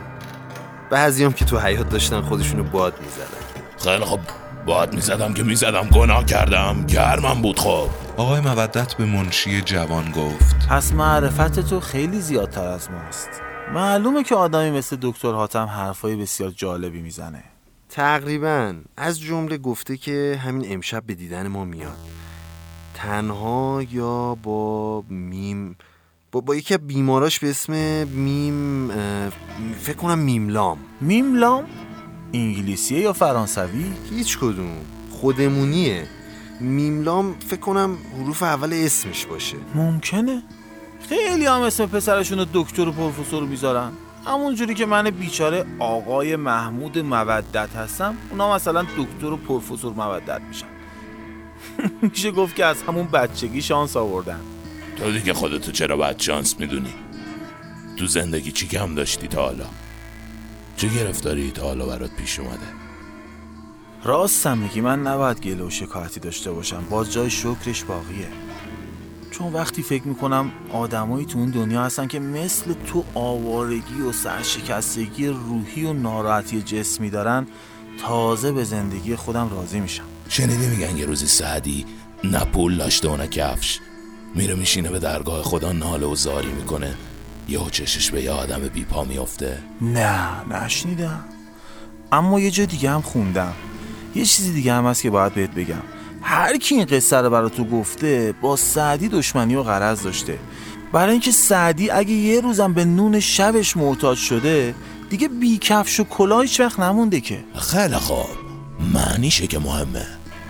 بعضیام 0.89 1.33
که 1.33 1.45
تو 1.45 1.59
حیات 1.59 1.89
داشتن 1.89 2.21
خودشونو 2.21 2.63
باد 2.63 2.93
می‌زدن. 3.01 3.48
خیلی 3.83 4.05
خب 4.05 4.19
باد 4.65 4.93
می‌زدم 4.93 5.33
که 5.33 5.43
می‌زدم. 5.43 5.87
گناه 5.87 6.25
کردم. 6.25 6.85
گرمم 6.87 7.41
بود 7.41 7.59
خب 7.59 7.89
آقای 8.17 8.41
مودت 8.41 8.93
به 8.93 9.05
منشی 9.05 9.61
جوان 9.61 10.11
گفت. 10.11 10.67
پس 10.69 10.93
معرفت 10.93 11.59
تو 11.59 11.79
خیلی 11.79 12.21
زیادتر 12.21 12.67
از 12.67 12.91
ماست. 12.91 13.29
معلومه 13.73 14.23
که 14.23 14.35
آدمی 14.35 14.71
مثل 14.71 14.97
دکتر 15.01 15.31
حاتم 15.31 15.65
حرفای 15.65 16.15
بسیار 16.15 16.51
جالبی 16.51 17.01
می‌زنه. 17.01 17.43
تقریبا. 17.89 18.73
از 18.97 19.19
جمله 19.19 19.57
گفته 19.57 19.97
که 19.97 20.39
همین 20.43 20.73
امشب 20.73 21.03
به 21.03 21.13
دیدن 21.13 21.47
ما 21.47 21.65
میاد. 21.65 21.97
تنها 22.93 23.81
یا 23.91 24.35
با 24.43 25.01
میم 25.09 25.75
با, 26.31 26.41
با 26.41 26.55
یکی 26.55 26.73
از 26.73 26.87
بیماراش 26.87 27.39
به 27.39 27.49
اسم 27.49 28.03
میم 28.03 28.91
فکر 29.79 29.97
کنم 29.97 30.19
میملام 30.19 30.77
میملام 31.01 31.63
انگلیسیه 32.33 32.99
یا 32.99 33.13
فرانسوی؟ 33.13 33.85
هیچ 34.09 34.37
کدوم. 34.37 34.77
خودمونیه. 35.11 36.07
میملام 36.59 37.35
فکر 37.39 37.59
کنم 37.59 37.97
حروف 38.17 38.43
اول 38.43 38.73
اسمش 38.73 39.25
باشه. 39.25 39.57
ممکنه. 39.75 40.43
خیلی 41.09 41.45
هم 41.45 41.61
اسم 41.61 41.85
پسرشون 41.85 42.39
رو 42.39 42.45
دکتر 42.53 42.87
و 42.87 42.91
پروفسور 42.91 43.43
می‌ذارن. 43.43 43.91
همون 44.25 44.55
جوری 44.55 44.73
که 44.73 44.85
من 44.85 45.09
بیچاره 45.09 45.65
آقای 45.79 46.35
محمود 46.35 46.99
مودت 46.99 47.75
هستم 47.75 48.17
اونا 48.31 48.55
مثلا 48.55 48.85
دکتر 48.97 49.25
و 49.25 49.37
پروفسور 49.37 49.93
مودت 49.93 50.41
میشن. 50.47 50.65
میشه 52.01 52.31
گفت 52.31 52.55
که 52.55 52.65
از 52.65 52.81
همون 52.81 53.07
بچگی 53.07 53.61
شانس 53.61 53.97
آوردن. 53.97 54.39
تو 54.97 55.11
دیگه 55.11 55.33
خودتو 55.33 55.71
چرا 55.71 55.97
بد 55.97 56.19
شانس 56.19 56.59
می‌دونی؟ 56.59 56.93
تو 57.97 58.07
زندگی 58.07 58.51
چی 58.51 58.67
کم 58.67 58.95
داشتی 58.95 59.27
تا 59.27 59.41
حالا؟ 59.41 59.65
چه 60.79 60.87
گرفتاری 60.87 61.51
تا 61.51 61.63
حالا 61.63 61.85
برات 61.85 62.11
پیش 62.11 62.39
اومده؟ 62.39 62.67
راستم 64.03 64.57
میگی 64.57 64.81
من 64.81 65.07
نباید 65.07 65.41
گله 65.41 65.63
و 65.63 65.69
شکایتی 65.69 66.19
داشته 66.19 66.51
باشم. 66.51 66.83
باز 66.89 67.13
جای 67.13 67.29
شکرش 67.29 67.83
باقیه. 67.83 68.27
چون 69.31 69.53
وقتی 69.53 69.83
فکر 69.83 70.07
می‌کنم 70.07 70.51
آدمایی 70.73 71.25
تو 71.25 71.39
اون 71.39 71.49
دنیا 71.49 71.83
هستن 71.83 72.07
که 72.07 72.19
مثل 72.19 72.73
تو 72.73 73.03
آوارگی 73.13 74.01
و 74.01 74.11
سرشکستگی 74.11 75.27
روحی 75.27 75.85
و 75.85 75.93
ناراحتی 75.93 76.61
جسمی 76.61 77.09
دارن 77.09 77.47
تازه 78.01 78.51
به 78.51 78.63
زندگی 78.63 79.15
خودم 79.15 79.49
راضی 79.49 79.79
میشم. 79.79 80.03
شنیدی 80.29 80.67
میگن 80.67 80.97
یه 80.97 81.05
روزی 81.05 81.27
سعدی 81.27 81.85
نه 82.23 82.45
پول 82.45 82.77
داشته 82.77 83.09
و 83.09 83.17
نه 83.17 83.27
کفش 83.27 83.79
میره 84.35 84.55
میشینه 84.55 84.89
به 84.89 84.99
درگاه 84.99 85.43
خدا 85.43 85.71
ناله 85.71 86.05
و 86.05 86.15
زاری 86.15 86.51
می‌کنه. 86.51 86.95
یهو 87.49 87.69
چشش 87.69 88.11
به 88.11 88.23
یه 88.23 88.31
آدم 88.31 88.59
بی 88.59 88.83
پا 88.83 89.03
میافته. 89.03 89.57
نه 89.81 90.45
نشنیدم 90.51 91.25
اما 92.11 92.39
یه 92.39 92.51
جا 92.51 92.65
دیگه 92.65 92.91
هم 92.91 93.01
خوندم. 93.01 93.53
یه 94.15 94.25
چیزی 94.25 94.53
دیگه 94.53 94.73
هم 94.73 94.85
هست 94.85 95.01
که 95.01 95.09
باید 95.09 95.33
بهت 95.33 95.51
بگم. 95.51 95.81
هر 96.21 96.57
کی 96.57 96.75
این 96.75 96.85
قصه 96.85 97.17
رو 97.17 97.29
برا 97.29 97.49
تو 97.49 97.63
گفته 97.63 98.33
با 98.41 98.55
سعدی 98.55 99.07
دشمنی 99.07 99.55
و 99.55 99.63
غرض 99.63 100.03
داشته. 100.03 100.39
برای 100.91 101.11
اینکه 101.11 101.31
سعدی 101.31 101.89
اگه 101.89 102.11
یه 102.11 102.41
روزم 102.41 102.73
به 102.73 102.85
نون 102.85 103.19
شبش 103.19 103.77
محتاج 103.77 104.17
شده 104.17 104.75
دیگه 105.09 105.27
بی 105.27 105.57
کفش 105.57 105.99
و 105.99 106.03
کلاه 106.03 106.41
هیچ 106.41 106.59
وقت 106.59 106.79
نمونده 106.79 107.21
که. 107.21 107.39
خیلی 107.55 107.95
خوب. 107.95 108.25
معنیشه 108.93 109.47
که 109.47 109.59
مهمه. 109.59 110.05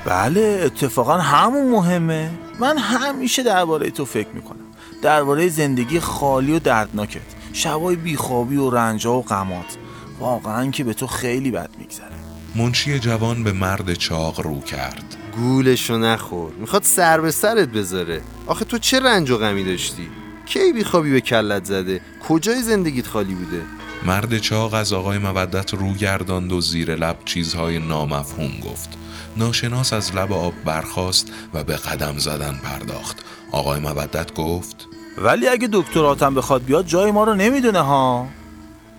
بله 0.05 0.61
اتفاقا 0.65 1.17
همون 1.17 1.71
مهمه. 1.71 2.29
من 2.59 2.77
همیشه 2.77 3.43
درباره 3.43 3.89
تو 3.89 4.05
فکر 4.05 4.29
می‌کنم. 4.33 4.68
درباره 5.01 5.49
زندگی 5.49 5.99
خالی 5.99 6.51
و 6.51 6.59
دردناکت. 6.59 7.21
شبای 7.53 7.95
بیخوابی 7.95 8.55
و 8.55 8.69
رنجا 8.69 9.13
و 9.13 9.23
غمات. 9.23 9.77
واقعا 10.19 10.71
که 10.71 10.83
به 10.83 10.93
تو 10.93 11.07
خیلی 11.07 11.51
بد 11.51 11.69
میگذره. 11.79 12.15
منشی 12.55 12.99
جوان 12.99 13.43
به 13.43 13.51
مرد 13.51 13.93
چاق 13.93 14.41
رو 14.41 14.61
کرد. 14.61 15.15
گولشو 15.35 15.97
نخور. 15.97 16.51
می‌خواد 16.53 16.83
سر 16.83 17.21
به 17.21 17.31
سرت 17.31 17.67
بذاره. 17.67 18.21
آخه 18.47 18.65
تو 18.65 18.77
چه 18.77 18.99
رنج 18.99 19.29
و 19.29 19.37
غمی 19.37 19.63
داشتی؟ 19.63 20.09
کی 20.45 20.73
بیخوابی 20.73 21.11
به 21.11 21.21
کلت 21.21 21.65
زده؟ 21.65 22.01
کجای 22.27 22.61
زندگیت 22.61 23.07
خالی 23.07 23.35
بوده؟ 23.35 23.61
مرد 24.05 24.37
چاق 24.37 24.73
از 24.73 24.93
آقای 24.93 25.17
مودت 25.17 25.73
رو 25.73 25.93
گرداند 25.93 26.51
و 26.51 26.61
زیر 26.61 26.95
لب 26.95 27.17
چیزهای 27.25 27.79
نامفهوم 27.79 28.51
گفت. 28.59 28.89
ناشناس 29.37 29.93
از 29.93 30.15
لب 30.15 30.33
آب 30.33 30.53
برخاست 30.65 31.31
و 31.53 31.63
به 31.63 31.75
قدم 31.75 32.17
زدن 32.17 32.59
پرداخت. 32.63 33.17
آقای 33.51 33.79
مودت 33.79 34.33
گفت 34.33 34.88
ولی 35.23 35.47
اگه 35.47 35.69
دکتراتم 35.71 36.35
بخواد 36.35 36.63
بیاد 36.63 36.85
جای 36.85 37.11
ما 37.11 37.23
رو 37.23 37.33
نمی‌دونه 37.33 37.79
ها. 37.79 38.27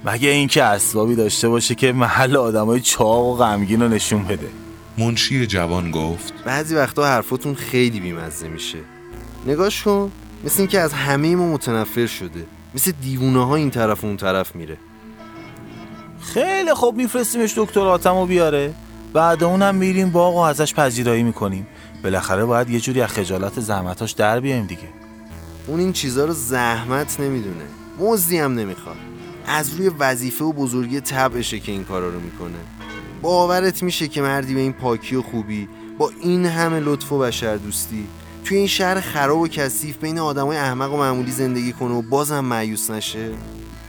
مگه 0.04 0.28
اینکه 0.28 0.62
اسبابی 0.62 1.14
داشته 1.14 1.48
باشه 1.48 1.74
که 1.74 1.92
محل 1.92 2.36
آدمای 2.36 2.80
چاق 2.80 3.26
و 3.26 3.36
غمگین 3.36 3.82
رو 3.82 3.88
نشون 3.88 4.24
بده؟ 4.24 4.48
منشی 4.98 5.46
جوان 5.46 5.90
گفت. 5.90 6.32
بعضی 6.44 6.74
وقتا 6.74 7.04
حرفاتون 7.04 7.54
خیلی 7.54 8.00
بیمزه 8.00 8.48
میشه. 8.48 8.78
نگاش 9.46 9.82
کن 9.82 10.12
مثل 10.44 10.58
اینکه 10.58 10.80
از 10.80 10.92
همه 10.92 11.36
ما 11.36 11.52
متنفر 11.52 12.06
شده. 12.06 12.46
مثل 12.74 12.92
دیوونه 13.02 13.46
ها 13.46 13.56
این 13.56 13.70
طرف 13.70 14.04
و 14.04 14.06
اون 14.06 14.16
طرف 14.16 14.56
میره. 14.56 14.76
خیلی 16.20 16.74
خوب 16.74 16.96
میفرستیمش 16.96 17.52
دکتراتم 17.56 18.14
رو 18.14 18.26
بیاره. 18.26 18.74
بعد 19.12 19.44
اونم 19.44 19.74
میریم 19.74 20.10
باغ 20.10 20.36
و 20.36 20.38
ازش 20.38 20.74
پذیرایی 20.74 21.22
می‌کنیم. 21.22 21.66
بالاخره 22.04 22.44
باید 22.44 22.70
یه 22.70 22.80
جوری 22.80 23.02
از 23.02 23.10
خجالت 23.10 23.60
زحمتاش 23.60 24.12
در 24.12 24.40
بیایم 24.40 24.66
دیگه. 24.66 24.99
اون 25.70 25.80
این 25.80 25.92
چیزا 25.92 26.24
رو 26.24 26.32
زحمت 26.32 27.20
نمی‌دونه. 27.20 27.64
مزدی 27.98 28.38
هم 28.38 28.54
نمی‌خواد. 28.54 28.96
از 29.46 29.74
روی 29.74 29.88
وظیفه 29.88 30.44
و 30.44 30.52
بزرگی 30.52 31.00
طبعشه 31.00 31.60
که 31.60 31.72
این 31.72 31.84
کارا 31.84 32.08
رو 32.08 32.20
می‌کنه. 32.20 32.58
باورت 33.22 33.82
میشه 33.82 34.08
که 34.08 34.22
مردی 34.22 34.54
به 34.54 34.60
این 34.60 34.72
پاکی 34.72 35.16
و 35.16 35.22
خوبی 35.22 35.68
با 35.98 36.10
این 36.20 36.46
همه 36.46 36.80
لطف 36.80 37.12
و 37.12 37.18
بشر 37.18 37.56
دوستی 37.56 38.06
توی 38.44 38.56
این 38.56 38.66
شهر 38.66 39.00
خراب 39.00 39.38
و 39.38 39.48
کثیف 39.48 39.96
بین 39.96 40.18
آدمای 40.18 40.56
احمق 40.56 40.92
و 40.92 40.96
معمولی 40.96 41.30
زندگی 41.30 41.72
کنه 41.72 41.94
و 41.94 42.02
بازم 42.02 42.40
مایوس 42.40 42.90
نشه؟ 42.90 43.30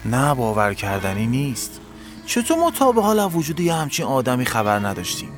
نه 0.05 0.35
باور 0.35 0.73
کردنی 0.73 1.27
نیست. 1.27 1.79
چطور 2.25 2.57
ما 2.57 2.71
تا 2.71 2.91
به 2.91 3.01
حال 3.01 3.19
از 3.19 3.35
وجود 3.35 3.59
یه 3.59 3.73
همچین 3.73 4.05
آدمی 4.05 4.45
خبر 4.45 4.79
نداشتیم؟ 4.79 5.29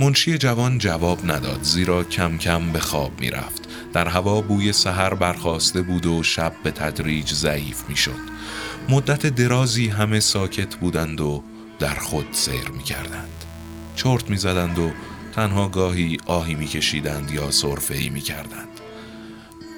منشی 0.00 0.38
جوان 0.38 0.78
جواب 0.78 1.30
نداد 1.30 1.62
زیرا 1.62 2.04
کم 2.04 2.38
کم 2.38 2.72
به 2.72 2.80
خواب 2.80 3.20
می 3.20 3.30
رفت. 3.30 3.67
در 3.98 4.08
هوا 4.08 4.40
بوی 4.40 4.72
سحر 4.72 5.14
برخواسته 5.14 5.82
بود 5.82 6.06
و 6.06 6.22
شب 6.22 6.52
به 6.62 6.70
تدریج 6.70 7.34
ضعیف 7.34 7.88
می 7.88 7.96
شد. 7.96 8.20
مدت 8.88 9.26
درازی 9.26 9.88
همه 9.88 10.20
ساکت 10.20 10.74
بودند 10.76 11.20
و 11.20 11.42
در 11.78 11.94
خود 11.94 12.26
سیر 12.32 12.68
می 12.76 12.82
کردند. 12.82 13.44
چرت 13.96 14.30
می 14.30 14.36
زدند 14.36 14.78
و 14.78 14.90
تنها 15.34 15.68
گاهی 15.68 16.16
آهی 16.26 16.54
میکشیدند 16.54 17.30
یا 17.30 17.50
صرفه 17.50 18.08
می 18.08 18.20
کردند. 18.20 18.80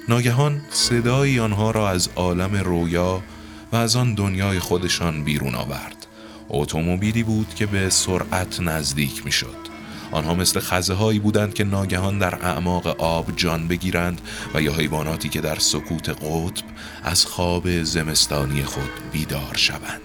ناگهان 0.09 0.61
صدایی 0.69 1.39
آنها 1.39 1.71
را 1.71 1.89
از 1.89 2.09
عالم 2.15 2.55
رویا 2.55 3.23
و 3.71 3.75
از 3.75 3.95
آن 3.95 4.13
دنیای 4.13 4.59
خودشان 4.59 5.23
بیرون 5.23 5.55
آورد 5.55 6.07
اتومبیلی 6.49 7.23
بود 7.23 7.55
که 7.55 7.65
به 7.65 7.89
سرعت 7.89 8.59
نزدیک 8.59 9.25
می 9.25 9.31
شد 9.31 9.70
آنها 10.11 10.33
مثل 10.33 10.59
خزه 10.59 10.93
هایی 10.93 11.19
بودند 11.19 11.53
که 11.53 11.63
ناگهان 11.63 12.19
در 12.19 12.35
اعماق 12.35 12.87
آب 12.87 13.35
جان 13.35 13.67
بگیرند 13.67 14.21
و 14.53 14.61
یا 14.61 14.73
حیواناتی 14.73 15.29
که 15.29 15.41
در 15.41 15.59
سکوت 15.59 16.09
قطب 16.09 16.63
از 17.03 17.25
خواب 17.25 17.83
زمستانی 17.83 18.63
خود 18.63 18.91
بیدار 19.11 19.55
شوند. 19.55 20.01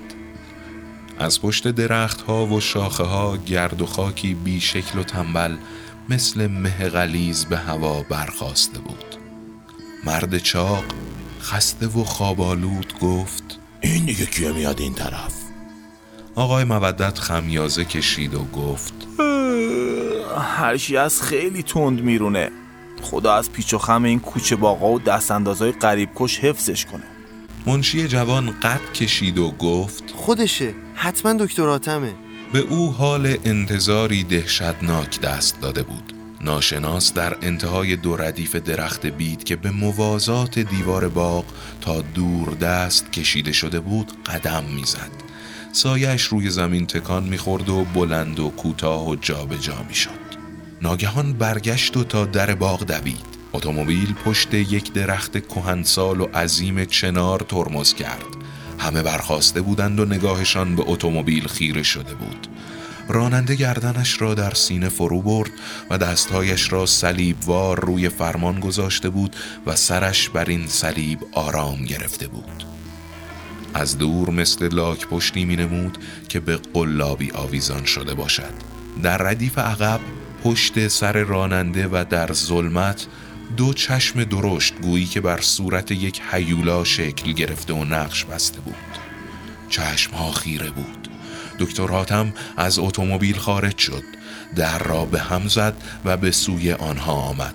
از 1.18 1.42
پشت 1.42 1.68
درخت 1.68 2.20
ها 2.20 2.46
و 2.46 2.60
شاخه 2.60 3.04
ها 3.04 3.36
گرد 3.36 3.82
و 3.82 3.86
خاکی 3.86 4.34
بی 4.34 4.60
شکل 4.60 4.98
و 4.98 5.02
تنبل 5.02 5.56
مثل 6.08 6.46
مه 6.46 6.88
غلیز 6.88 7.44
به 7.44 7.58
هوا 7.58 8.02
برخواسته 8.02 8.78
بود. 8.78 9.16
مرد 10.04 10.38
چاق 10.38 10.84
خسته 11.40 11.86
و 11.86 12.04
خوابالود 12.04 12.98
گفت 13.00 13.58
این 13.80 14.04
دیگه 14.04 14.26
کیه 14.26 14.52
میاد 14.52 14.80
این 14.80 14.94
طرف؟ 14.94 15.34
آقای 16.34 16.64
مودت 16.64 17.18
خمیازه 17.18 17.84
کشید 17.84 18.34
و 18.34 18.44
گفت 18.44 18.95
هرچی 20.40 20.96
از 20.96 21.22
خیلی 21.22 21.62
تند 21.62 22.00
میرونه 22.00 22.50
خدا 23.02 23.34
از 23.34 23.52
پیچ 23.52 23.74
و 23.74 23.78
خم 23.78 24.04
این 24.04 24.20
کوچه 24.20 24.56
باقا 24.56 24.92
و 24.92 24.98
دست 24.98 25.30
اندازهای 25.30 25.72
قریب 25.72 26.08
کش 26.14 26.38
حفظش 26.38 26.84
کنه 26.84 27.02
منشی 27.66 28.08
جوان 28.08 28.50
قد 28.62 28.92
کشید 28.94 29.38
و 29.38 29.50
گفت 29.50 30.04
خودشه 30.14 30.74
حتما 30.94 31.32
دکتر 31.32 31.68
آتمه 31.68 32.14
به 32.52 32.58
او 32.58 32.92
حال 32.92 33.36
انتظاری 33.44 34.24
دهشتناک 34.24 35.20
دست 35.20 35.60
داده 35.60 35.82
بود 35.82 36.12
ناشناس 36.40 37.12
در 37.12 37.36
انتهای 37.42 37.96
دو 37.96 38.16
ردیف 38.16 38.56
درخت 38.56 39.06
بید 39.06 39.44
که 39.44 39.56
به 39.56 39.70
موازات 39.70 40.58
دیوار 40.58 41.08
باغ 41.08 41.44
تا 41.80 42.00
دور 42.00 42.54
دست 42.54 43.12
کشیده 43.12 43.52
شده 43.52 43.80
بود 43.80 44.24
قدم 44.24 44.64
می‌زد. 44.64 45.10
سایش 45.72 46.22
روی 46.22 46.50
زمین 46.50 46.86
تکان 46.86 47.24
می‌خورد 47.24 47.68
و 47.68 47.84
بلند 47.84 48.40
و 48.40 48.48
کوتاه 48.50 49.08
و 49.08 49.16
جابجا 49.16 49.82
می‌شد. 49.88 50.25
ناگهان 50.82 51.32
برگشت 51.32 51.96
و 51.96 52.04
تا 52.04 52.24
در 52.24 52.54
باغ 52.54 52.84
دوید. 52.84 53.36
اتومبیل 53.52 54.14
پشت 54.24 54.54
یک 54.54 54.92
درخت 54.92 55.46
کهنسال 55.48 56.20
و 56.20 56.24
عظیم 56.24 56.84
چنار 56.84 57.40
ترمز 57.48 57.94
کرد. 57.94 58.26
همه 58.78 59.02
برخواسته 59.02 59.60
بودند 59.60 60.00
و 60.00 60.04
نگاهشان 60.04 60.76
به 60.76 60.84
اتومبیل 60.86 61.48
خیره 61.48 61.82
شده 61.82 62.14
بود. 62.14 62.46
راننده 63.08 63.54
گردنش 63.54 64.20
را 64.22 64.34
در 64.34 64.54
سینه 64.54 64.88
فرو 64.88 65.22
برد 65.22 65.50
و 65.90 65.98
دستهایش 65.98 66.72
را 66.72 66.86
صلیبوار 66.86 67.80
روی 67.80 68.08
فرمان 68.08 68.60
گذاشته 68.60 69.10
بود 69.10 69.36
و 69.66 69.76
سرش 69.76 70.28
بر 70.28 70.44
این 70.44 70.66
صلیب 70.66 71.18
آرام 71.32 71.84
گرفته 71.84 72.28
بود 72.28 72.64
از 73.74 73.98
دور 73.98 74.30
مثل 74.30 74.74
لاک 74.74 75.06
پشتی 75.06 75.44
می 75.44 75.56
نمود 75.56 75.98
که 76.28 76.40
به 76.40 76.56
قلابی 76.56 77.30
آویزان 77.30 77.84
شده 77.84 78.14
باشد 78.14 78.54
در 79.02 79.18
ردیف 79.18 79.58
عقب 79.58 80.00
پشت 80.46 80.88
سر 80.88 81.12
راننده 81.12 81.88
و 81.88 82.04
در 82.10 82.32
ظلمت 82.32 83.06
دو 83.56 83.72
چشم 83.72 84.24
درشت 84.24 84.74
گویی 84.74 85.06
که 85.06 85.20
بر 85.20 85.40
صورت 85.40 85.90
یک 85.90 86.22
حیولا 86.30 86.84
شکل 86.84 87.32
گرفته 87.32 87.72
و 87.72 87.84
نقش 87.84 88.24
بسته 88.24 88.60
بود. 88.60 88.74
چشم 89.68 90.14
ها 90.14 90.32
خیره 90.32 90.70
بود. 90.70 91.08
دکتر 91.58 91.86
حاتم 91.86 92.32
از 92.56 92.78
اتومبیل 92.78 93.36
خارج 93.36 93.78
شد. 93.78 94.02
در 94.56 94.78
را 94.78 95.04
به 95.04 95.20
هم 95.20 95.48
زد 95.48 95.74
و 96.04 96.16
به 96.16 96.30
سوی 96.30 96.72
آنها 96.72 97.12
آمد. 97.12 97.54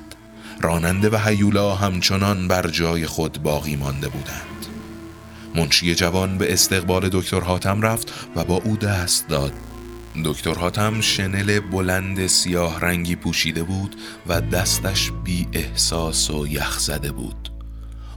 راننده 0.62 1.10
و 1.10 1.18
هیولا 1.18 1.76
همچنان 1.76 2.48
بر 2.48 2.68
جای 2.68 3.06
خود 3.06 3.44
باقی 3.44 3.76
مانده 3.76 4.10
بودند. 4.10 4.66
منشی 5.56 5.96
جوان 5.96 6.38
به 6.38 6.54
استقبال 6.54 7.10
دکتر 7.12 7.40
حاتم 7.40 7.82
رفت 7.82 8.14
و 8.36 8.44
با 8.44 8.56
او 8.56 8.78
دست 8.78 9.28
داد. 9.28 9.54
دکتر 10.26 10.54
حاتم 10.54 11.02
شنل 11.02 11.60
بلند 11.60 12.28
سیاه 12.28 12.80
رنگی 12.80 13.16
پوشیده 13.16 13.64
بود 13.64 13.96
و 14.28 14.42
دستش 14.42 15.12
بی 15.24 15.48
احساس 15.54 16.30
و 16.30 16.48
یخ 16.48 16.80
زده 16.80 17.12
بود. 17.12 17.50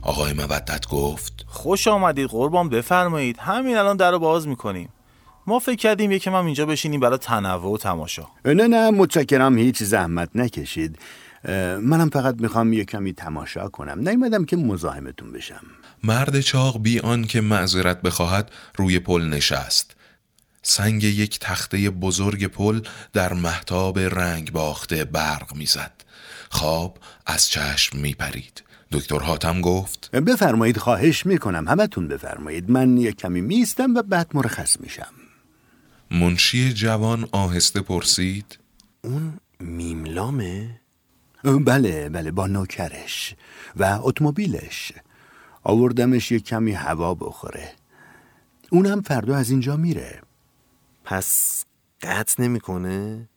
آقای 0.02 0.32
مودت 0.32 0.88
گفت 0.88 1.44
خوش 1.46 1.88
آمدید 1.88 2.28
قربان 2.28 2.68
بفرمایید. 2.68 3.38
همین 3.38 3.76
الان 3.76 3.96
در 3.96 4.10
رو 4.10 4.18
باز 4.18 4.48
می‌کنیم. 4.48 4.88
ما 5.46 5.58
فکر 5.58 5.76
کردیم 5.76 6.12
یکم 6.12 6.34
هم 6.34 6.44
اینجا 6.44 6.66
بشینیم 6.66 7.00
برای 7.00 7.18
تنوع 7.18 7.72
و 7.72 7.76
تماشا. 7.76 8.26
نه 8.44 8.66
نه 8.66 8.90
متشکرم. 8.90 9.58
هیچ 9.58 9.82
زحمت 9.82 10.28
نکشید. 10.34 10.98
منم 11.80 12.10
فقط 12.10 12.34
می‌خوام 12.40 12.72
یه 12.72 12.84
کمی 12.84 13.12
تماشا 13.12 13.68
کنم. 13.68 14.08
نیومدم 14.08 14.44
که 14.44 14.56
مزاحمتون 14.56 15.32
بشم. 15.32 15.66
مرد 16.04 16.40
چاق 16.40 16.82
بی 16.82 17.00
آن 17.00 17.24
که 17.24 17.40
معذرت 17.40 18.02
بخواهد 18.02 18.50
روی 18.76 18.98
پل 18.98 19.22
نشست. 19.22 19.93
سنگ 20.66 21.04
یک 21.04 21.38
تخته 21.38 21.90
بزرگ 21.90 22.46
پل 22.46 22.80
در 23.12 23.32
محتاب 23.32 23.98
رنگ 23.98 24.52
باخته 24.52 25.04
برق 25.04 25.56
می‌زد. 25.56 25.92
خواب 26.50 26.98
از 27.26 27.48
چشم 27.48 27.98
میپرید. 27.98 28.62
دکتر 28.92 29.18
حاتم 29.18 29.60
گفت 29.60 30.10
بفرمایید 30.10 30.76
خواهش 30.76 31.26
می‌کنم. 31.26 31.68
همتون 31.68 32.08
بفرمایید. 32.08 32.70
من 32.70 32.96
یک 32.96 33.16
کمی 33.16 33.40
میستم 33.40 33.94
و 33.94 34.02
بعد 34.02 34.30
مرخص 34.34 34.80
میشم. 34.80 35.12
منشی 36.10 36.72
جوان 36.72 37.28
آهسته 37.32 37.80
پرسید 37.80 38.58
اون 39.04 39.38
میملامه؟ 39.60 40.80
بله 41.44 42.08
بله 42.08 42.30
با 42.30 42.46
نوکرش 42.46 43.34
و 43.76 43.98
اتومبیلش. 44.02 44.92
آوردمش 45.62 46.32
یک 46.32 46.44
کمی 46.44 46.72
هوا 46.72 47.14
بخوره. 47.14 47.72
اونم 48.70 49.00
فردا 49.02 49.36
از 49.36 49.50
اینجا 49.50 49.76
میره. 49.76 50.20
پس 51.04 51.64
قطع 52.02 52.42
نمی‌کنه؟ 52.42 53.28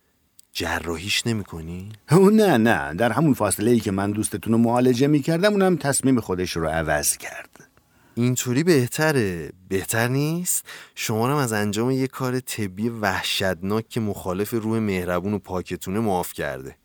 جراحیش 0.54 1.28
نمی‌کنی؟ 1.28 1.90
نه 2.12 2.58
نه. 2.58 2.94
در 2.94 3.12
همون 3.12 3.34
فاصله 3.34 3.72
ای 3.72 3.80
که 3.80 3.92
من 3.92 4.12
دوستتون 4.12 4.54
رو 4.54 4.60
معالجه 4.60 5.08
می‌کردم 5.08 5.52
اونم 5.52 5.76
تصمیم 5.76 6.20
خودش 6.20 6.52
رو 6.52 6.68
عوض 6.68 7.18
کرد. 7.18 7.70
اینطوری 8.16 8.64
بهتره. 8.64 9.52
بهتر 9.70 10.08
نیست؟ 10.08 10.66
شما 10.96 11.30
هم 11.30 11.36
از 11.36 11.54
انجام 11.54 11.92
یه 11.92 12.08
کار 12.08 12.40
طبی 12.40 12.90
وحشتناک 12.90 13.90
که 13.90 14.00
مخالف 14.00 14.54
روح 14.54 14.80
مهربون 14.80 15.34
و 15.34 15.40
پاکتونه 15.40 16.00
معاف 16.00 16.34
کرده. 16.34 16.76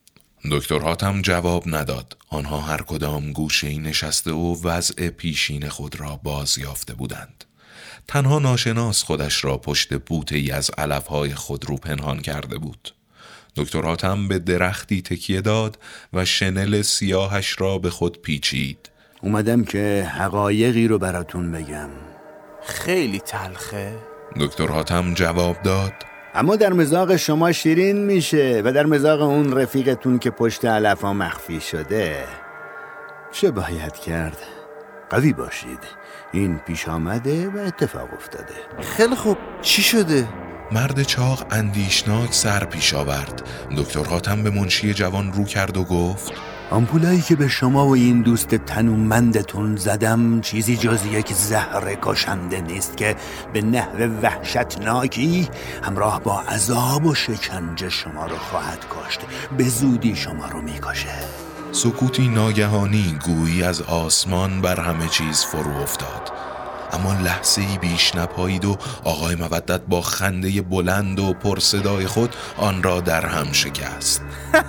دکتر 0.50 0.78
حاتم 0.78 1.22
جواب 1.22 1.62
نداد. 1.66 2.16
آنها 2.28 2.60
هر 2.60 2.82
کدام 2.82 3.32
گوشه 3.32 3.66
ای 3.66 3.78
نشسته 3.78 4.32
و 4.32 4.68
وضع 4.68 5.08
پیشین 5.08 5.68
خود 5.68 6.00
را 6.00 6.20
باز 6.22 6.58
یافته 6.58 6.94
بودند. 6.94 7.44
تنها 8.08 8.38
ناشناس 8.38 9.02
خودش 9.02 9.44
را 9.44 9.58
پشت 9.58 9.94
بوته 9.94 10.36
ای 10.36 10.50
از 10.50 10.70
علفهای 10.78 11.34
خود 11.34 11.68
رو 11.68 11.76
پنهان 11.76 12.20
کرده 12.20 12.58
بود. 12.58 12.94
دکتر 13.56 13.82
حاتم 13.82 14.28
به 14.28 14.38
درختی 14.38 15.02
تکیه 15.02 15.40
داد 15.40 15.78
و 16.12 16.24
شنل 16.24 16.82
سیاهش 16.82 17.56
را 17.58 17.78
به 17.78 17.90
خود 17.90 18.22
پیچید. 18.22 18.90
اومدم 19.22 19.64
که 19.64 20.10
حقایقی 20.18 20.88
رو 20.88 20.98
براتون 20.98 21.52
بگم. 21.52 21.90
خیلی 22.64 23.18
تلخه. 23.18 23.98
دکتر 24.40 24.66
حاتم 24.66 25.14
جواب 25.14 25.62
داد. 25.62 25.92
اما 26.34 26.56
در 26.56 26.72
مزاق 26.72 27.16
شما 27.16 27.52
شیرین 27.52 28.04
میشه 28.04 28.62
و 28.64 28.72
در 28.72 28.86
مزاق 28.86 29.20
اون 29.20 29.52
رفیقتون 29.52 30.18
که 30.18 30.30
پشت 30.30 30.64
علفا 30.64 31.12
مخفی 31.12 31.60
شده. 31.60 32.24
چه 33.32 33.50
باید 33.50 33.92
کرد؟ 33.92 34.38
قوی 35.10 35.32
باشید. 35.32 36.01
این 36.32 36.58
پیش 36.58 36.88
آمده 36.88 37.48
و 37.48 37.58
اتفاق 37.58 38.14
افتاده. 38.14 38.54
خیلی 38.80 39.14
خوب. 39.14 39.36
چی 39.62 39.82
شده؟ 39.82 40.28
مرد 40.72 41.02
چاق 41.02 41.46
اندیشناک 41.50 42.34
سر 42.34 42.64
پیش 42.64 42.94
آورد. 42.94 43.42
دکتر 43.76 44.04
حاتم 44.04 44.42
به 44.42 44.50
منشی 44.50 44.94
جوان 44.94 45.32
رو 45.32 45.44
کرد 45.44 45.76
و 45.76 45.84
گفت 45.84 46.32
آمپولایی 46.70 47.20
که 47.20 47.36
به 47.36 47.48
شما 47.48 47.86
و 47.86 47.94
این 47.94 48.22
دوست 48.22 48.54
تنومندتون 48.54 49.76
زدم 49.76 50.40
چیزی 50.40 50.76
جز 50.76 51.06
یک 51.06 51.32
زهر 51.32 51.94
کشنده 52.02 52.60
نیست 52.60 52.96
که 52.96 53.16
به 53.52 53.62
نحو 53.62 54.20
وحشتناکی 54.22 55.48
همراه 55.82 56.20
با 56.20 56.40
عذاب 56.40 57.06
و 57.06 57.14
شکنجه 57.14 57.88
شما 57.88 58.26
رو 58.26 58.36
خواهد 58.36 58.78
کشت 58.90 59.20
به 59.58 59.64
زودی 59.64 60.16
شما 60.16 60.46
رو 60.46 60.62
می‌کشه. 60.62 61.51
سکوتی 61.74 62.28
ناگهانی 62.28 63.18
گویی 63.24 63.62
از 63.62 63.82
آسمان 63.82 64.60
بر 64.60 64.80
همه 64.80 65.08
چیز 65.08 65.44
فرو 65.44 65.76
افتاد. 65.82 66.32
اما 66.92 67.14
لحظه 67.14 67.62
ای 67.62 67.78
بیش 67.78 68.14
نپایید 68.14 68.64
و 68.64 68.78
آقای 69.04 69.34
مودت 69.34 69.80
با 69.80 70.00
خنده 70.00 70.62
بلند 70.62 71.18
و 71.18 71.32
پرصدای 71.32 72.06
خود 72.06 72.36
آن 72.56 72.82
را 72.82 73.00
در 73.00 73.26
هم 73.26 73.52
شکست. 73.52 74.22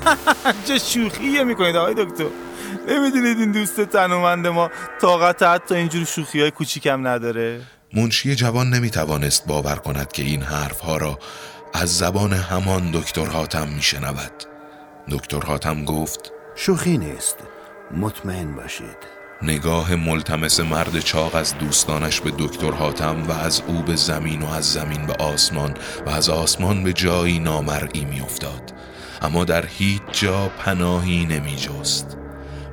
چه 0.67 0.77
شوخیه 0.77 1.43
می‌کنید 1.43 1.75
آقای 1.75 1.93
دکتر. 1.93 2.25
نمی‌دونید 2.89 3.39
این 3.39 3.51
دوست 3.51 3.81
تنومند 3.81 4.47
ما 4.47 4.69
طاقت 5.01 5.43
حتی 5.43 5.75
اینجور 5.75 6.05
شوخی 6.05 6.41
های 6.41 6.51
کوچیکم 6.51 7.07
نداره. 7.07 7.61
منشی 7.93 8.35
جوان 8.35 8.69
نمی‌توانست 8.69 9.47
باور 9.47 9.75
کند 9.75 10.11
که 10.11 10.23
این 10.23 10.41
حرفها 10.41 10.97
را 10.97 11.19
از 11.73 11.97
زبان 11.97 12.33
همان 12.33 12.91
دکتر 12.91 13.25
حاتم 13.25 13.67
میشنود. 13.67 14.43
دکتر 15.09 15.39
حاتم 15.39 15.85
گفت 15.85 16.32
شوخی 16.55 16.97
نیست. 16.97 17.37
مطمئن 17.91 18.55
باشید. 18.55 18.97
نگاه 19.41 19.95
ملتمس 19.95 20.59
مرد 20.59 20.99
چاق 20.99 21.35
از 21.35 21.57
دوستانش 21.57 22.21
به 22.21 22.31
دکتر 22.39 22.71
حاتم 22.71 23.23
و 23.27 23.31
از 23.31 23.61
او 23.67 23.81
به 23.81 23.95
زمین 23.95 24.41
و 24.41 24.49
از 24.49 24.73
زمین 24.73 25.05
به 25.05 25.13
آسمان 25.13 25.73
و 26.05 26.09
از 26.09 26.29
آسمان 26.29 26.83
به 26.83 26.93
جایی 26.93 27.39
نامرئی 27.39 28.05
میافتاد. 28.05 28.73
اما 29.21 29.45
در 29.45 29.65
هیچ 29.65 30.01
جا 30.11 30.47
پناهی 30.59 31.25
نمی 31.25 31.55
جست 31.55 32.17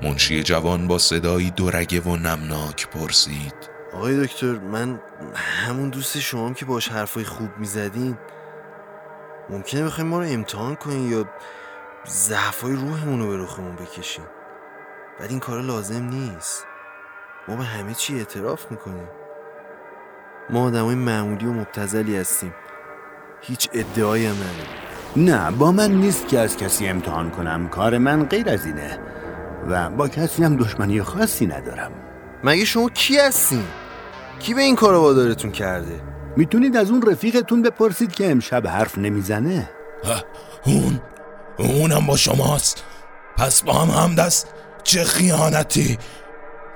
منشی 0.03 0.43
جوان 0.43 0.87
با 0.87 0.99
صدایی 0.99 1.51
دورگه 1.51 2.01
و 2.01 2.17
نمناک 2.17 2.89
پرسید. 2.89 3.55
آقای 3.95 4.27
دکتر 4.27 4.53
من 4.53 5.01
همون 5.35 5.91
دوست 5.91 6.19
شما 6.19 6.53
که 6.53 6.65
باش 6.65 6.89
حرفای 6.89 7.25
خوب 7.25 7.51
می‌زدین. 7.59 8.19
ممکنه 9.51 9.85
بخوایم 9.85 10.11
ما 10.11 10.19
رو 10.19 10.27
امتحان 10.29 10.75
کنین 10.77 11.11
یا 11.11 11.25
ضعفای 12.09 12.73
روحمون 12.73 13.21
رو 13.21 13.29
به 13.29 13.37
رخمون 13.37 13.77
بکشین 13.77 14.25
بعد 15.21 15.31
این 15.31 15.41
کارا 15.41 15.61
لازم 15.61 16.03
نیست. 16.03 16.67
ما 17.49 17.57
به 17.57 17.65
همه 17.65 17.95
چی 17.95 18.19
اعتراف 18.19 18.71
می‌کنیم. 18.71 19.09
ما 20.51 20.65
آدمای 20.65 20.95
معمولی 20.95 21.47
و 21.47 21.53
مبتزلی 21.53 22.17
هستیم. 22.17 22.55
هیچ 23.41 23.69
ادعایی 23.73 24.27
هم 24.27 24.35
نداریم. 24.35 24.81
نه 25.17 25.51
با 25.51 25.73
من 25.73 25.91
نیست 25.91 26.29
که 26.29 26.39
از 26.39 26.57
کسی 26.57 26.89
امتحان 26.89 27.31
کنم. 27.31 27.69
کار 27.69 27.99
من 27.99 28.25
غیر 28.25 28.49
از 28.49 28.67
اینه. 28.67 28.99
و 29.69 29.91
با 29.91 30.09
کسی 30.09 30.45
هم 30.45 30.57
دشمنی 30.57 31.03
خاصی 31.03 31.47
ندارم. 31.47 31.93
مگه 32.45 32.65
شما 32.65 32.89
کی 32.89 33.19
هستین؟ 33.19 33.65
کی 34.39 34.55
به 34.55 34.61
این 34.61 34.77
کار 34.77 34.95
وادارتون 34.95 35.51
کرده؟ 35.51 36.01
می‌تونید 36.37 36.77
از 36.77 36.91
اون 36.91 37.03
رفیقتون 37.03 37.63
بپرسید 37.63 38.13
که 38.13 38.31
امشب 38.31 38.67
حرف 38.67 38.99
نمی‌زنه؟ 38.99 39.71
اون 40.65 41.01
اونم 41.63 42.07
با 42.07 42.17
شماست. 42.17 42.85
پس 43.37 43.63
با 43.63 43.73
هم 43.73 44.03
همدست 44.03 44.49
چه 44.85 45.05
خیانتی. 45.05 45.99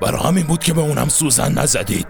برای 0.01 0.23
همین 0.23 0.47
بود 0.47 0.61
که 0.61 0.75
به 0.75 0.81
اونم 0.81 1.09
سوزن 1.09 1.53
نزدید. 1.53 2.07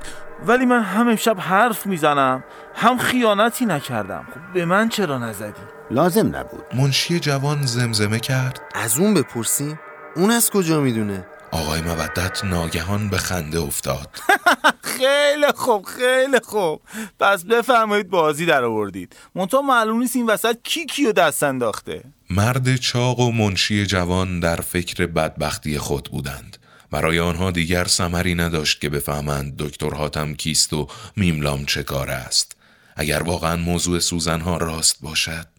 ولی 0.46 0.66
من 0.66 0.82
هم 0.82 1.08
امشب 1.08 1.36
حرف 1.40 1.86
می‌زنم 1.86 2.44
هم 2.74 2.98
خیانتی 2.98 3.66
نکردم. 3.66 4.26
خب 4.34 4.52
به 4.54 4.64
من 4.64 4.88
چرا 4.88 5.18
نزدی؟ 5.18 5.60
لازم 5.90 6.36
نبود. 6.36 6.64
منشی 6.74 7.20
جوان 7.20 7.66
زمزمه 7.66 8.18
کرد. 8.18 8.60
از 8.74 8.98
اون 8.98 9.14
بپرسیم؟ 9.14 9.80
اون 10.16 10.30
از 10.30 10.50
کجا 10.50 10.80
می‌دونه؟ 10.80 11.26
آقای 11.54 11.80
مودت 11.80 12.44
ناگهان 12.44 13.08
به 13.08 13.18
خنده 13.18 13.60
افتاد. 13.60 14.08
خیلی 14.98 15.52
خوب 15.54 15.84
خیلی 15.84 16.40
خوب. 16.40 16.80
پس 17.20 17.44
بفرمایید 17.44 18.10
بازی 18.10 18.46
در 18.46 18.64
آوردید. 18.64 19.16
منتها 19.34 19.62
معلوم 19.62 19.98
نیست 19.98 20.16
این 20.16 20.26
وسط 20.26 20.56
کی 20.64 20.86
کیو 20.86 21.12
دست 21.12 21.42
انداخته. 21.42 22.04
مرد 22.30 22.76
چاق 22.76 23.20
و 23.20 23.32
منشی 23.32 23.86
جوان 23.86 24.40
در 24.40 24.56
فکر 24.56 25.06
بدبختی 25.06 25.78
خود 25.78 26.08
بودند. 26.12 26.56
برای 26.90 27.20
آنها 27.20 27.50
دیگر 27.50 27.84
سمری 27.84 28.34
نداشت 28.34 28.80
که 28.80 28.88
بفهمند 28.88 29.56
دکتر 29.56 29.94
حاتم 29.94 30.34
کیست 30.34 30.72
و 30.72 30.88
میملام 31.16 31.64
چه 31.64 31.82
کار 31.82 32.10
است. 32.10 32.56
اگر 32.96 33.22
واقعا 33.22 33.56
موضوع 33.56 33.98
سوزنها 33.98 34.56
راست 34.56 34.96
باشد 35.00 35.53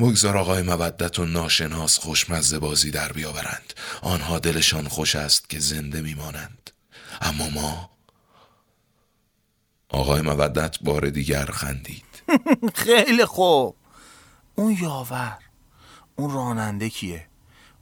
بگذار 0.00 0.36
آقای 0.36 0.62
مودت 0.62 1.18
و 1.18 1.24
ناشناس 1.24 1.98
خوشمزه 1.98 2.58
بازی 2.58 2.90
در 2.90 3.12
بیاورند. 3.12 3.72
آنها 4.02 4.38
دلشان 4.38 4.88
خوش 4.88 5.16
است 5.16 5.50
که 5.50 5.58
زنده 5.58 6.00
میمانند. 6.00 6.70
اما 7.20 7.48
ما 7.48 7.90
آقای 9.88 10.22
مودت 10.22 10.78
بار 10.80 11.10
دیگر 11.10 11.44
خندید. 11.44 12.22
خیلی 12.74 13.24
خوب. 13.24 13.76
اون 14.54 14.76
یاور 14.80 15.38
اون 16.16 16.30
راننده 16.30 16.90
کیه؟ 16.90 17.26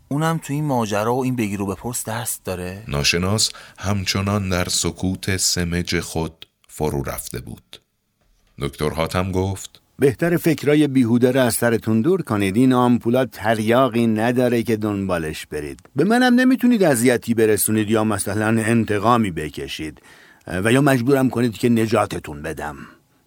اونم 0.09 0.39
تو 0.39 0.53
این 0.53 0.65
ماجرا 0.65 1.15
و 1.15 1.25
این 1.25 1.37
بگیر 1.37 1.63
و 1.63 1.67
بپرس 1.67 2.05
دست 2.05 2.45
داره؟ 2.45 2.85
ناشناس 2.89 3.51
همچنان 3.79 4.49
در 4.49 4.69
سکوت 4.69 5.37
سمج 5.37 6.01
خود 6.01 6.47
فرو 6.69 7.03
رفته 7.03 7.41
بود. 7.41 7.83
دکتر 8.59 8.91
حاتم 8.91 9.33
گفت 9.33 9.81
بهتر 10.01 10.37
فکرای 10.37 10.89
بیهوده 10.89 11.31
را 11.31 11.43
از 11.43 11.55
سرتون 11.55 12.01
دور 12.01 12.23
کنید. 12.23 12.57
این 12.57 12.73
آمپولا 12.73 13.25
تریاقی 13.25 14.07
نداره 14.07 14.63
که 14.63 14.77
دنبالش 14.77 15.47
برید. 15.47 15.81
به 15.97 16.05
منم 16.05 16.35
نمی‌تونید 16.35 16.83
اذیتی 16.83 17.35
برسونید 17.35 17.91
یا 17.91 18.05
مثلا 18.05 18.47
انتقامی 18.47 19.31
بکشید. 19.31 20.03
و 20.47 20.73
یا 20.73 20.81
مجبورم 20.81 21.31
کنید 21.31 21.59
که 21.59 21.69
نجاتتون 21.69 22.43
بدم. 22.43 22.77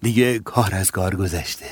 دیگه 0.01 0.39
کار 0.39 0.69
از 0.75 0.91
کار 0.91 1.15
گذشته. 1.15 1.65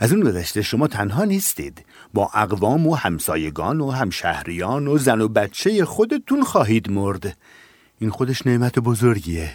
از 0.00 0.12
اون 0.12 0.20
گذشته 0.20 0.62
شما 0.62 0.88
تنها 0.88 1.24
نیستید. 1.24 1.84
با 2.14 2.30
اقوام 2.34 2.86
و 2.86 2.94
همسایگان 2.94 3.80
و 3.80 3.90
همشهریان 3.90 4.86
و 4.86 4.98
زن 4.98 5.20
و 5.20 5.28
بچه 5.28 5.84
خودتون 5.84 6.44
خواهید 6.44 6.90
مرد. 6.90 7.36
این 7.98 8.10
خودش 8.10 8.46
نعمت 8.46 8.78
بزرگیه. 8.78 9.50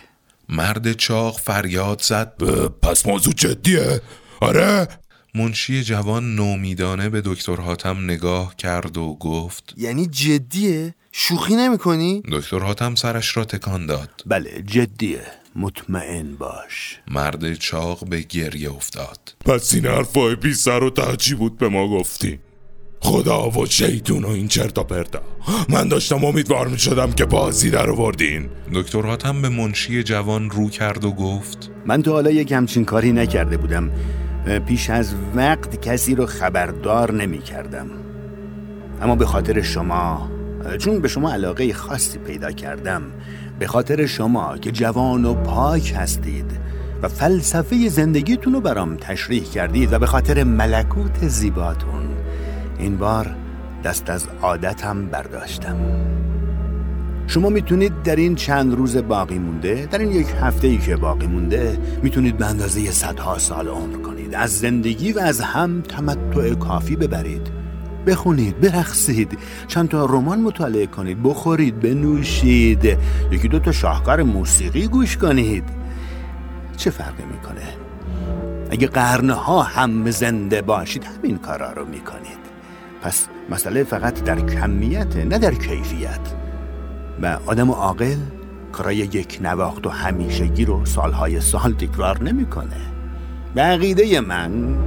مرد 0.50 0.92
چاق 0.92 1.40
فریاد 1.40 2.02
زد. 2.02 2.34
پس 2.82 3.06
موضوع 3.06 3.34
جدیه. 3.34 4.02
آره. 4.42 4.88
منشی 5.36 5.84
جوان 5.84 6.36
نومیدانه 6.36 7.10
به 7.10 7.22
دکتر 7.26 7.56
حاتم 7.56 8.04
نگاه 8.04 8.56
کرد 8.56 8.98
و 8.98 9.18
گفت 9.20 9.74
یعنی 9.78 10.08
جدیه؟ 10.08 10.96
شوخی 11.12 11.56
نمی 11.56 11.78
کنی؟ 11.78 12.24
دکتر 12.32 12.60
حاتم 12.60 12.96
سرش 12.96 13.38
را 13.38 13.46
تکان 13.46 13.86
داد. 13.86 14.10
بله 14.26 14.64
جدیه. 14.66 15.22
مطمئن 15.56 16.36
باش. 16.36 17.00
مرد 17.12 17.54
چاق 17.54 18.10
به 18.10 18.22
گریه 18.22 18.72
افتاد. 18.72 19.36
پس 19.46 19.74
این 19.74 19.86
حرفای 19.86 20.36
بی 20.36 20.54
سر 20.54 20.84
و 20.84 20.90
تهچی 20.90 21.36
بود 21.36 21.58
به 21.58 21.70
ما 21.70 21.88
گفتی. 21.88 22.40
خدا 23.00 23.50
و 23.50 23.66
شیطون 23.66 24.24
و 24.24 24.30
این 24.30 24.48
چرتا 24.48 24.84
پرتا. 24.84 25.22
من 25.70 25.88
داشتم 25.88 26.26
امیدوار 26.26 26.68
می 26.68 26.80
شدم 26.80 27.12
که 27.12 27.26
بازی 27.26 27.70
در 27.70 27.90
آوردین. 27.90 28.50
دکتر 28.74 29.02
حاتم 29.02 29.42
به 29.42 29.50
منشی 29.50 30.04
جوان 30.04 30.50
رو 30.50 30.70
کرد 30.70 31.06
و 31.06 31.12
گفت 31.12 31.72
من 31.86 32.04
تا 32.04 32.12
حالا 32.12 32.32
یک 32.32 32.52
همچین 32.52 32.86
کاری 32.86 33.12
نکرده 33.12 33.58
بودم. 33.58 33.92
پیش 34.46 34.90
از 34.90 35.16
وقت 35.36 35.82
کسی 35.82 36.16
رو 36.16 36.26
خبردار 36.26 37.14
نمی 37.14 37.40
کردم 37.40 37.88
اما 39.02 39.16
به 39.16 39.26
خاطر 39.26 39.62
شما 39.62 40.32
چون 40.78 41.00
به 41.00 41.08
شما 41.08 41.32
علاقه 41.32 41.74
خاصی 41.74 42.18
پیدا 42.18 42.52
کردم 42.52 43.02
به 43.60 43.68
خاطر 43.68 44.06
شما 44.06 44.58
که 44.58 44.72
جوان 44.72 45.26
و 45.26 45.34
پاک 45.34 45.94
هستید 45.98 46.52
و 47.02 47.08
فلسفه 47.08 47.90
زندگیتون 47.90 48.54
رو 48.54 48.62
برام 48.62 48.98
تشریح 48.98 49.44
کردید 49.44 49.94
و 49.94 50.00
به 50.00 50.06
خاطر 50.06 50.44
ملکوت 50.44 51.28
زیباتون 51.28 52.08
این 52.80 52.98
بار 52.98 53.36
دست 53.84 54.10
از 54.10 54.28
عادتم 54.42 55.06
برداشتم. 55.06 55.78
شما 57.28 57.50
می‌تونید 57.50 58.04
در 58.04 58.16
این 58.16 58.36
چند 58.36 58.74
روز 58.74 58.98
باقی 58.98 59.40
مونده 59.40 59.88
در 59.92 60.00
این 60.00 60.12
یک 60.12 60.28
هفته 60.42 60.68
ای 60.68 60.78
که 60.78 60.96
باقی 60.96 61.28
مونده 61.28 61.78
می‌تونید 62.04 62.38
به 62.38 62.46
اندازه 62.46 62.92
صدها 62.92 63.38
سال 63.38 63.68
عمر 63.68 63.98
کنید. 63.98 64.36
از 64.36 64.60
زندگی 64.60 65.12
و 65.12 65.20
از 65.20 65.42
هم 65.42 65.82
تمتع 65.82 66.54
کافی 66.54 66.96
ببرید. 66.96 67.48
بخونید 68.08 68.60
برقصید 68.60 69.38
چند 69.68 69.90
تا 69.90 70.06
رمان 70.06 70.40
مطالعه 70.40 70.88
کنید 70.88 71.24
بخورید 71.24 71.80
بنوشید. 71.80 72.98
یکی 73.32 73.48
دو 73.48 73.60
تا 73.60 73.72
شاهکار 73.72 74.24
موسیقی 74.24 74.88
گوش 74.88 75.18
کنید. 75.18 75.64
چه 76.78 76.90
فرقی 76.90 77.24
می‌کنه؟ 77.32 77.68
اگه 78.70 78.88
قرنها 78.88 79.62
هم 79.62 80.12
زنده 80.12 80.62
باشید 80.62 81.04
همین 81.04 81.38
کارا 81.38 81.74
رو 81.74 81.86
می‌کنید. 81.86 82.42
پس 83.02 83.28
مسئله 83.50 83.84
فقط 83.84 84.24
در 84.24 84.40
کمیت 84.40 85.18
نه 85.18 85.38
در 85.38 85.54
کیفیت. 85.54 86.41
و 87.22 87.38
آدم 87.46 87.72
عاقل 87.72 88.18
کارای 88.72 88.96
یک 88.96 89.40
نواخت 89.42 89.88
و 89.88 89.90
همیشگی 89.90 90.66
رو 90.66 90.86
سالهای 90.86 91.42
سال 91.42 91.74
تکرار 91.74 92.24
نمی‌کنه. 92.24 92.82
به 93.56 93.62
عقیده 93.62 94.22
من 94.22 94.78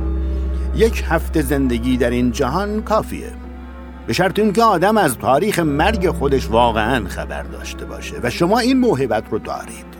یک 0.76 1.04
هفته 1.08 1.42
زندگی 1.42 1.96
در 1.96 2.10
این 2.10 2.32
جهان 2.32 2.82
کافیه. 2.82 3.32
به 4.06 4.12
شرط 4.12 4.38
اینکه 4.38 4.62
آدم 4.62 4.96
از 4.96 5.18
تاریخ 5.18 5.58
مرگ 5.58 6.10
خودش 6.10 6.50
واقعا 6.50 7.08
خبر 7.08 7.42
داشته 7.42 7.84
باشه 7.84 8.14
و 8.22 8.30
شما 8.30 8.58
این 8.58 8.80
موهبت 8.80 9.24
رو 9.30 9.38
دارید. 9.38 9.94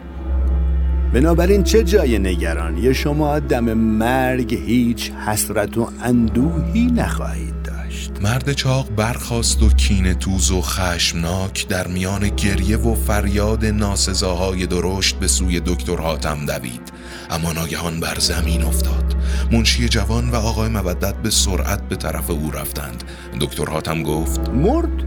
بنابراین 1.12 1.62
چه 1.62 1.85
جای 1.85 2.18
نگرانی؟ 2.18 2.94
شما 2.94 3.38
دم 3.38 3.75
مرگ 3.75 4.55
هیچ 4.55 5.11
حسرت 5.11 5.79
و 5.79 5.88
اندوهی 6.03 6.87
نخواهید 6.87 7.54
داشت. 7.94 8.11
مرد 8.22 8.52
چاق 8.52 8.90
برخاست 8.90 9.62
و 9.62 9.68
کینه 9.68 10.14
توز 10.14 10.50
و 10.50 10.61
خشمناک 10.61 11.68
در 11.68 11.87
میان 11.87 12.28
گریه 12.28 12.76
و 12.76 12.94
فریاد 12.94 13.64
ناسزاهای 13.64 14.66
درشت 14.66 15.16
به 15.16 15.28
سوی 15.28 15.61
دکتر 15.61 15.96
حاتم 15.96 16.46
دوید. 16.46 16.92
اما 17.30 17.52
ناگهان 17.52 18.00
بر 18.00 18.18
زمین 18.18 18.62
افتاد. 18.62 19.14
منشی 19.52 19.88
جوان 19.88 20.30
و 20.30 20.37
آقای 20.37 20.68
مودت 20.68 21.14
به 21.14 21.30
سرعت 21.30 21.88
به 21.88 21.96
طرف 21.96 22.30
او 22.30 22.50
رفتند. 22.50 23.04
دکتر 23.40 23.64
حاتم 23.64 24.02
گفت 24.02 24.48
مرد؟ 24.48 25.04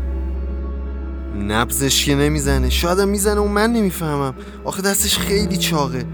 نبزش 1.48 2.06
که 2.06 2.16
نمی‌زنه. 2.16 2.70
شاید 2.70 3.00
می‌زنه 3.00 3.42
و 3.42 3.48
من 3.48 3.74
نمی‌فهمم. 3.74 4.36
آخه 4.66 4.82
دستش 4.82 5.18
خیلی 5.18 5.58
چاقه. 5.58 6.06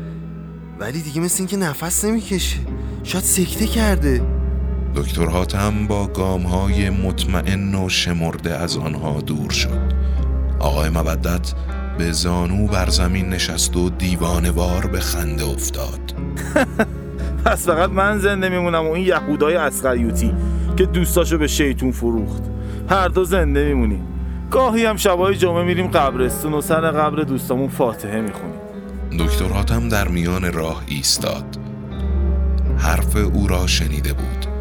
ولی 0.80 1.02
دیگه 1.02 1.22
مثل 1.22 1.36
اینکه 1.38 1.58
نفس 1.58 2.06
نمی‌کشه. 2.06 2.58
شاید 3.04 3.24
سکته 3.24 3.68
کرده. 3.68 4.33
دکتر 4.96 5.26
حاتم 5.26 5.88
با 5.88 6.08
گام 6.08 6.42
های 6.42 6.90
مطمئن 6.90 7.76
و 7.76 7.90
شمرده 7.90 8.54
از 8.54 8.78
آنها 8.78 9.22
دور 9.22 9.50
شد. 9.50 9.94
آقای 10.60 10.90
مودت 10.90 11.54
به 11.98 12.12
زانو 12.12 12.68
بر 12.68 12.90
زمین 12.90 13.30
نشست 13.30 13.78
و 13.78 13.90
دیوانوار 13.90 14.86
به 14.86 15.00
خنده 15.00 15.46
افتاد. 15.46 16.00
پس 17.46 17.66
فقط 17.66 17.90
من 17.90 18.20
زنده 18.20 18.50
میمونم 18.50 18.88
و 18.88 18.92
این 18.92 19.06
یهودای 19.06 19.56
اسخریوتی 19.56 20.34
که 20.78 20.86
دوستاشو 20.86 21.38
به 21.38 21.48
شیطون 21.48 21.92
فروخت. 21.92 22.44
هر 22.90 23.08
دو 23.08 23.26
زنده 23.26 23.66
میمونیم 23.66 24.08
گاهی 24.52 24.86
هم 24.86 24.98
شبای 24.98 25.36
جمعه 25.36 25.64
میریم 25.64 25.88
قبرستون 25.88 26.54
و 26.54 26.62
سر 26.62 26.92
قبر 26.92 27.24
دوستامون 27.24 27.68
فاتحه 27.68 28.22
می‌خونیم. 28.22 28.60
دکتر 29.20 29.48
حاتم 29.48 29.90
در 29.90 30.08
میان 30.08 30.54
راه 30.54 30.84
ایستاد. 30.88 31.58
حرف 32.78 33.16
او 33.16 33.48
را 33.48 33.68
شنیده 33.68 34.14
بود. 34.14 34.53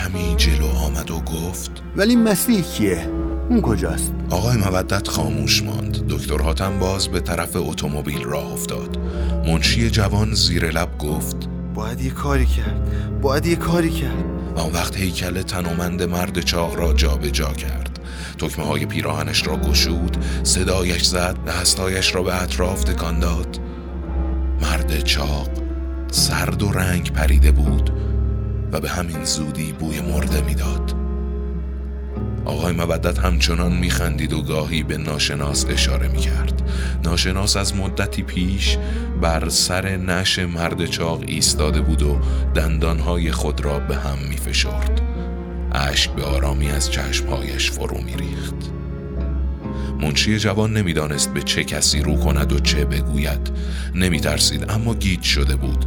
کمی 0.00 0.34
جلو 0.36 0.66
آمد 0.66 1.10
و 1.10 1.20
گفت 1.20 1.70
ولی 1.96 2.16
مسیح 2.16 2.62
کیه؟ 2.62 3.08
اون 3.50 3.60
کجاست؟ 3.60 4.12
آقای 4.30 4.56
مودت 4.56 5.08
خاموش 5.08 5.62
ماند. 5.62 6.06
دکتر 6.08 6.42
حاتم 6.42 6.78
باز 6.78 7.08
به 7.08 7.20
طرف 7.20 7.56
اتومبیل 7.56 8.24
راه 8.24 8.52
افتاد. 8.52 8.98
منشی 9.46 9.90
جوان 9.90 10.34
زیر 10.34 10.70
لب 10.70 10.98
گفت 10.98 11.36
باید 11.74 12.00
یه 12.00 12.10
کاری 12.10 12.46
کرد. 12.46 13.20
باید 13.20 13.46
یه 13.46 13.56
کاری 13.56 13.90
کرد. 13.90 14.24
آن 14.56 14.72
وقت 14.72 14.96
هیکل 14.96 15.42
تنومند 15.42 16.02
مرد 16.02 16.40
چاق 16.40 16.76
را 16.76 16.92
جابجا 16.92 17.30
جا 17.30 17.52
کرد. 17.52 17.98
تکمه 18.38 18.64
های 18.64 18.86
پیراهنش 18.86 19.46
را 19.46 19.56
گشود 19.56 20.16
صدایش 20.42 21.04
زد 21.04 21.36
دستایش 21.46 22.14
را 22.14 22.22
به 22.22 22.42
اطراف 22.42 22.84
تکان 22.84 23.18
داد. 23.18 23.58
مرد 24.62 25.00
چاق 25.00 25.48
سرد 26.10 26.62
و 26.62 26.72
رنگ 26.72 27.12
پریده 27.12 27.52
بود. 27.52 28.09
و 28.72 28.80
به 28.80 28.90
همین 28.90 29.24
زودی 29.24 29.72
بوی 29.72 30.00
مرده 30.00 30.40
می‌داد. 30.40 30.94
آقای 32.44 32.72
مودت 32.72 33.18
همچنان 33.18 33.72
میخندید 33.72 34.32
و 34.32 34.42
گاهی 34.42 34.82
به 34.82 34.96
ناشناس 34.96 35.66
اشاره 35.68 36.08
می‌کرد. 36.08 36.62
ناشناس 37.04 37.56
از 37.56 37.76
مدتی 37.76 38.22
پیش 38.22 38.78
بر 39.22 39.48
سر 39.48 39.96
نش 39.96 40.38
مرد 40.38 40.86
چاق 40.86 41.24
ایستاده 41.26 41.80
بود 41.80 42.02
و 42.02 42.18
دندانهای 42.54 43.32
خود 43.32 43.60
را 43.60 43.78
به 43.78 43.96
هم 43.96 44.18
میفشرد. 44.28 45.00
اشک 45.72 46.10
به 46.10 46.22
آرامی 46.22 46.70
از 46.70 46.90
چشمهایش 46.90 47.70
فرو 47.70 47.98
میریخت. 47.98 48.54
منشی 50.00 50.38
جوان 50.38 50.72
نمی‌دانست 50.72 51.34
به 51.34 51.42
چه 51.42 51.64
کسی 51.64 52.00
رو 52.00 52.16
کند 52.16 52.52
و 52.52 52.58
چه 52.58 52.84
بگوید. 52.84 53.50
نمیترسید 53.94 54.70
اما 54.70 54.94
گیج 54.94 55.22
شده 55.22 55.56
بود. 55.56 55.84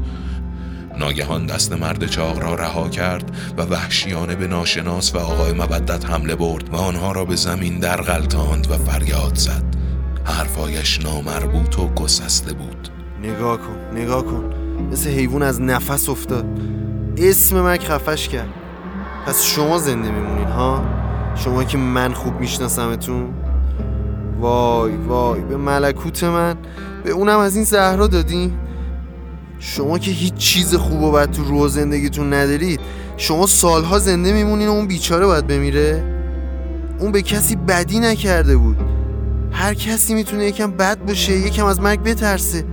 ناگهان 0.99 1.45
دست 1.45 1.73
مرد 1.73 2.06
چاق 2.06 2.39
را 2.39 2.56
رها 2.56 2.89
کرد 2.89 3.38
و 3.58 3.62
وحشیانه 3.62 4.36
به 4.36 4.47
ناشناس 4.47 5.15
و 5.15 5.17
آقای 5.17 5.53
مودت 5.53 6.06
حمله 6.06 6.36
برد 6.36 6.73
و 6.73 6.75
آنها 6.75 7.12
را 7.12 7.25
به 7.25 7.36
زمین 7.36 7.79
در 7.79 8.01
غلطاند 8.01 8.71
و 8.71 8.77
فریاد 8.77 9.36
زد. 9.36 9.63
حرفایش 10.23 11.01
نامربوط 11.01 11.79
و 11.79 11.88
گسسته 11.88 12.53
بود. 12.53 12.89
نگاه 13.23 13.58
کن 13.58 13.97
نگاه 13.97 14.25
کن. 14.25 14.53
مثل 14.91 15.10
حیوان 15.10 15.43
از 15.43 15.62
نفس 15.62 16.10
افتاد. 16.10 16.45
اسم 17.17 17.62
من 17.62 17.77
خفش 17.77 18.29
کرد. 18.29 18.49
پس 19.25 19.43
شما 19.43 19.77
زنده 19.77 20.12
میمونین 20.12 20.47
ها؟ 20.47 20.84
شما 21.36 21.63
که 21.63 21.77
من 21.77 22.13
خوب 22.13 22.39
میشناسمتون؟ 22.39 23.34
وای 24.39 24.95
وای 24.95 25.41
به 25.41 25.58
ملکوت 25.58 26.23
من. 26.23 26.56
به 27.03 27.12
اونم 27.12 27.39
از 27.39 27.56
این 27.56 27.65
زهرا 27.65 28.08
دادین؟ 28.08 28.53
شما 29.65 29.99
که 29.99 30.12
هیچ 30.12 30.34
چیز 30.34 30.76
خوب 30.76 31.02
و 31.02 31.12
بد 31.12 31.32
تو 31.32 31.43
روح 31.43 31.67
زندگیتون 31.67 32.34
ندارید 32.34 32.80
شما 33.17 33.47
سالها 33.47 33.99
زنده 33.99 34.34
میمونین 34.34 34.67
و 34.67 34.71
اون 34.71 34.88
بیچاره 34.88 35.26
باید 35.26 35.47
بمیره؟ 35.47 36.04
اون 36.99 37.12
به 37.12 37.21
کسی 37.21 37.56
بدی 37.56 37.99
نکرده 37.99 38.58
بود. 38.58 38.78
هر 39.52 39.73
کسی 39.73 40.13
می‌تونه 40.13 40.45
یکم 40.45 40.71
بد 40.71 41.06
باشه 41.06 41.34
یکم 41.34 41.65
از 41.65 41.80
مرگ 41.80 42.04
بترسه. 42.04 42.65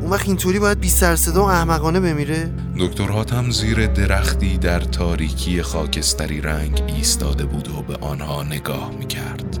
اون 0.00 0.10
وقت 0.10 0.28
اینطوری 0.28 0.58
باید 0.58 0.80
بی 0.80 0.88
سرصدا 0.88 1.42
و 1.42 1.48
احمقانه 1.48 2.00
بمیره؟ 2.00 2.50
دکتر 2.78 3.06
حاتم 3.06 3.50
زیر 3.50 3.86
درختی 3.86 4.58
در 4.58 4.80
تاریکی 4.80 5.62
خاکستری 5.62 6.40
رنگ 6.40 6.82
ایستاده 6.96 7.44
بود 7.44 7.68
و 7.68 7.82
به 7.82 7.96
آنها 7.96 8.42
نگاه 8.42 8.90
می‌کرد. 8.98 9.58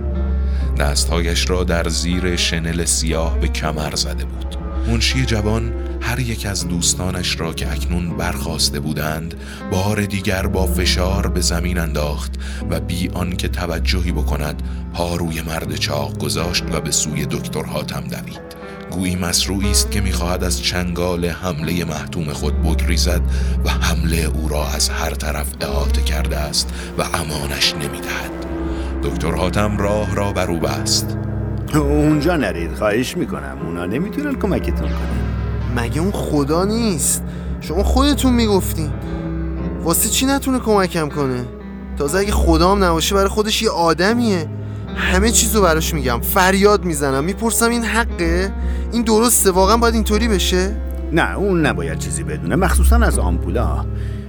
دستهایش 0.78 1.50
را 1.50 1.64
در 1.64 1.88
زیر 1.88 2.36
شنل 2.36 2.84
سیاه 2.84 3.38
به 3.38 3.48
کمر 3.48 3.94
زده 3.94 4.24
بود. 4.24 4.67
منشی 4.88 5.24
جوان 5.24 5.72
هر 6.00 6.18
یک 6.18 6.46
از 6.46 6.68
دوستانش 6.68 7.40
را 7.40 7.52
که 7.52 7.72
اکنون 7.72 8.16
برخواسته 8.16 8.80
بودند 8.80 9.34
بار 9.70 10.04
دیگر 10.04 10.46
با 10.46 10.66
فشار 10.66 11.26
به 11.26 11.40
زمین 11.40 11.78
انداخت 11.78 12.32
و 12.70 12.80
بی 12.80 13.08
آنکه 13.08 13.48
توجهی 13.48 14.12
بکند 14.12 14.62
پا 14.94 15.16
روی 15.16 15.42
مرد 15.42 15.76
چاق 15.76 16.18
گذاشت 16.18 16.64
و 16.72 16.80
به 16.80 16.90
سوی 16.90 17.26
دکتر 17.26 17.62
حاتم 17.62 18.00
دوید. 18.00 18.40
گویی 18.90 19.16
مسروعی 19.16 19.70
است 19.70 19.90
که 19.90 20.00
می‌خواهد 20.00 20.44
از 20.44 20.62
چنگال 20.62 21.24
حمله 21.24 21.84
محتوم 21.84 22.32
خود 22.32 22.62
بگریزد 22.62 23.22
و 23.64 23.70
حمله 23.70 24.16
او 24.16 24.48
را 24.48 24.68
از 24.68 24.88
هر 24.88 25.10
طرف 25.10 25.46
احاطه 25.60 26.02
کرده 26.02 26.36
است 26.36 26.74
و 26.98 27.02
امانش 27.02 27.74
نمی‌دهد. 27.74 28.30
دکتر 29.02 29.34
حاتم 29.34 29.78
راه 29.78 30.14
را 30.14 30.32
بر 30.32 30.50
او 30.50 30.60
بست. 30.60 31.27
اونجا 31.74 32.36
نرید 32.36 32.74
خواهش 32.74 33.16
می‌کنم. 33.16 33.58
اونا 33.66 33.86
نمی‌تونن 33.86 34.34
کمکتون 34.34 34.88
کنن. 34.88 35.28
مگه 35.76 36.00
اون 36.00 36.10
خدا 36.12 36.64
نیست؟ 36.64 37.22
شما 37.60 37.82
خودتون 37.82 38.34
می‌گفتین 38.34 38.90
واسه 39.82 40.08
چی 40.08 40.26
نتونه 40.26 40.58
کمکم 40.58 41.08
کنه؟ 41.08 41.44
تازه 41.98 42.18
اگه 42.18 42.32
خدا 42.32 42.72
هم 42.72 42.84
نباشه 42.84 43.14
برای 43.14 43.28
خودش 43.28 43.62
یه 43.62 43.70
آدمیه. 43.70 44.46
همه 44.96 45.30
چیزو 45.30 45.62
براش 45.62 45.94
میگم. 45.94 46.20
فریاد 46.20 46.84
می‌زنم. 46.84 47.24
می‌پرسم 47.24 47.70
این 47.70 47.84
حقه؟ 47.84 48.52
این 48.92 49.02
درسته؟ 49.02 49.50
واقعا 49.50 49.76
باید 49.76 49.94
اینطوری 49.94 50.28
بشه؟ 50.28 50.76
نه 51.12 51.36
اون 51.36 51.66
نباید 51.66 51.98
چیزی 51.98 52.22
بدونه. 52.22 52.56
مخصوصا 52.56 52.96
از 52.96 53.18
آمپولا. 53.18 53.86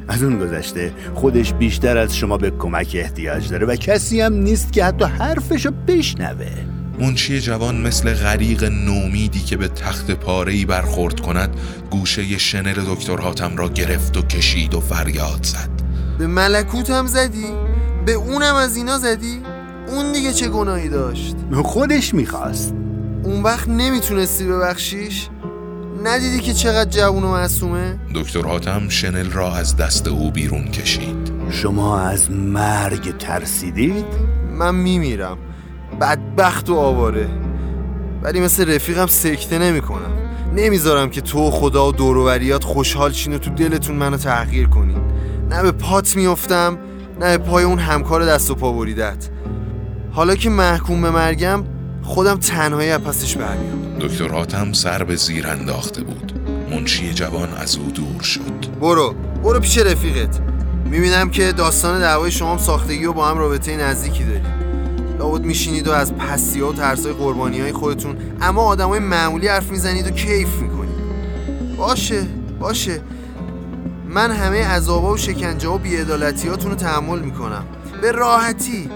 از 0.08 0.24
اون 0.24 0.40
گذشته. 0.40 0.92
خودش 1.14 1.54
بیشتر 1.54 1.98
از 1.98 2.16
شما 2.16 2.38
به 2.38 2.52
کمک 2.52 2.92
احتیاج 3.00 3.50
داره 3.50 3.68
و 3.68 3.76
کسی 3.76 4.22
هم 4.22 4.34
نیست 4.34 4.74
که 4.74 4.86
حتی 4.86 5.06
حرفشو 5.06 5.72
بشنوه. 5.88 6.79
منشی 7.00 7.42
جوان 7.42 7.82
مثل 7.82 8.14
غریق 8.14 8.64
نومیدی 8.64 9.40
که 9.40 9.58
به 9.58 9.68
تخت 9.68 10.12
پارهی 10.12 10.66
برخورد 10.66 11.20
کند 11.20 11.56
گوشه 11.92 12.38
شنل 12.38 12.86
دکتر 12.88 13.18
حاتم 13.18 13.58
را 13.58 13.70
گرفت 13.70 14.18
و 14.18 14.22
کشید 14.22 14.74
و 14.74 14.80
فریاد 14.80 15.44
زد 15.44 15.70
به 16.18 16.28
ملکوت 16.28 16.90
هم 16.90 17.08
زدی؟ 17.08 17.48
به 18.06 18.14
اونم 18.14 18.56
از 18.56 18.78
اینا 18.78 18.98
زدی؟ 18.98 19.42
اون 19.88 20.12
دیگه 20.12 20.34
چه 20.34 20.48
گناهی 20.48 20.90
داشت؟ 20.90 21.36
خودش 21.64 22.14
می‌خواست 22.14 22.74
اون 23.24 23.44
وقت 23.44 23.68
نمی‌تونستی 23.68 24.46
ببخشیش؟ 24.46 25.28
ندیدی 26.04 26.40
که 26.40 26.54
چقدر 26.54 26.90
جوون 26.90 27.24
و 27.24 27.32
معصومه؟ 27.32 28.00
دکتر 28.16 28.42
حاتم 28.42 28.90
شنل 28.90 29.32
را 29.32 29.56
از 29.56 29.76
دست 29.76 30.08
او 30.08 30.32
بیرون 30.32 30.66
کشید 30.72 31.32
شما 31.52 32.00
از 32.00 32.32
مرگ 32.32 33.18
ترسیدید؟ 33.18 34.06
من 34.58 34.76
میمیرم 34.76 35.38
بدبخت 36.02 36.70
و 36.70 36.76
آواره. 36.76 37.28
ولی 38.24 38.40
مثل 38.40 38.76
رفیقم 38.76 39.08
سکته 39.08 39.60
نمی‌کنم. 39.60 40.12
نمی‌ذارم 40.56 41.10
که 41.10 41.22
تو 41.22 41.52
خدا 41.52 41.88
و 41.88 41.92
دوروریات 41.92 42.64
خوشحال 42.64 43.12
چین 43.12 43.34
و 43.34 43.38
تو 43.38 43.50
دلتون 43.50 43.96
منو 43.96 44.18
تحقیر 44.18 44.68
کنین 44.68 45.02
نه 45.50 45.62
به 45.64 45.72
پات 45.72 46.16
میافتم 46.16 46.78
نه 47.20 47.38
به 47.38 47.44
پای 47.44 47.64
اون 47.64 47.80
همکار 47.80 48.26
دست 48.26 48.52
و 48.52 48.56
پا 48.56 48.72
بریدت. 48.72 49.30
حالا 50.12 50.36
که 50.36 50.50
محکوم 50.50 51.02
به 51.02 51.12
مرگم 51.12 51.64
خودم 52.02 52.38
تنهایی 52.38 52.90
از 52.90 53.02
پسش 53.02 53.38
برمیام. 53.38 53.98
دکتر 54.00 54.28
حاتم 54.28 54.74
سر 54.74 55.04
به 55.04 55.16
زیر 55.16 55.48
انداخته 55.48 56.04
بود. 56.04 56.34
منشی 56.72 57.14
جوان 57.14 57.50
از 57.54 57.76
او 57.76 57.92
دور 57.92 58.22
شد. 58.22 58.80
برو 58.82 59.16
برو 59.44 59.60
پیش 59.60 59.78
رفیقت. 59.78 60.40
می‌بینم 60.86 61.30
که 61.30 61.52
داستان 61.52 62.00
دعوای 62.00 62.32
شما 62.32 62.58
ساختگی 62.58 63.06
و 63.06 63.14
با 63.14 63.28
هم 63.28 63.38
رابطه 63.38 63.78
نزدیکی 63.78 64.24
داریم 64.24 64.59
لابد 65.20 65.42
میشینید 65.42 65.88
و 65.88 65.92
از 65.92 66.14
پسی 66.14 66.60
ها 66.60 66.70
و 66.70 66.74
ترسای 66.74 67.14
قربانی 67.14 67.60
های 67.60 67.72
خودتون 67.72 68.18
اما 68.42 68.62
آدمای 68.62 69.00
معمولی 69.00 69.48
حرف 69.48 69.72
می‌زنید 69.72 70.08
و 70.08 70.10
کیف 70.10 70.56
می‌کنید. 70.56 70.96
باشه 71.78 72.28
باشه. 72.60 73.02
من 74.10 74.32
همه 74.32 74.68
عذابا 74.68 75.14
و 75.14 75.18
شکنجه 75.18 75.70
و 75.70 75.78
بیعدالتیاتون 75.78 76.72
رو 76.72 76.78
تحمل 76.78 77.20
می‌کنم. 77.20 77.64
به 78.02 78.12
راحتی. 78.12 78.90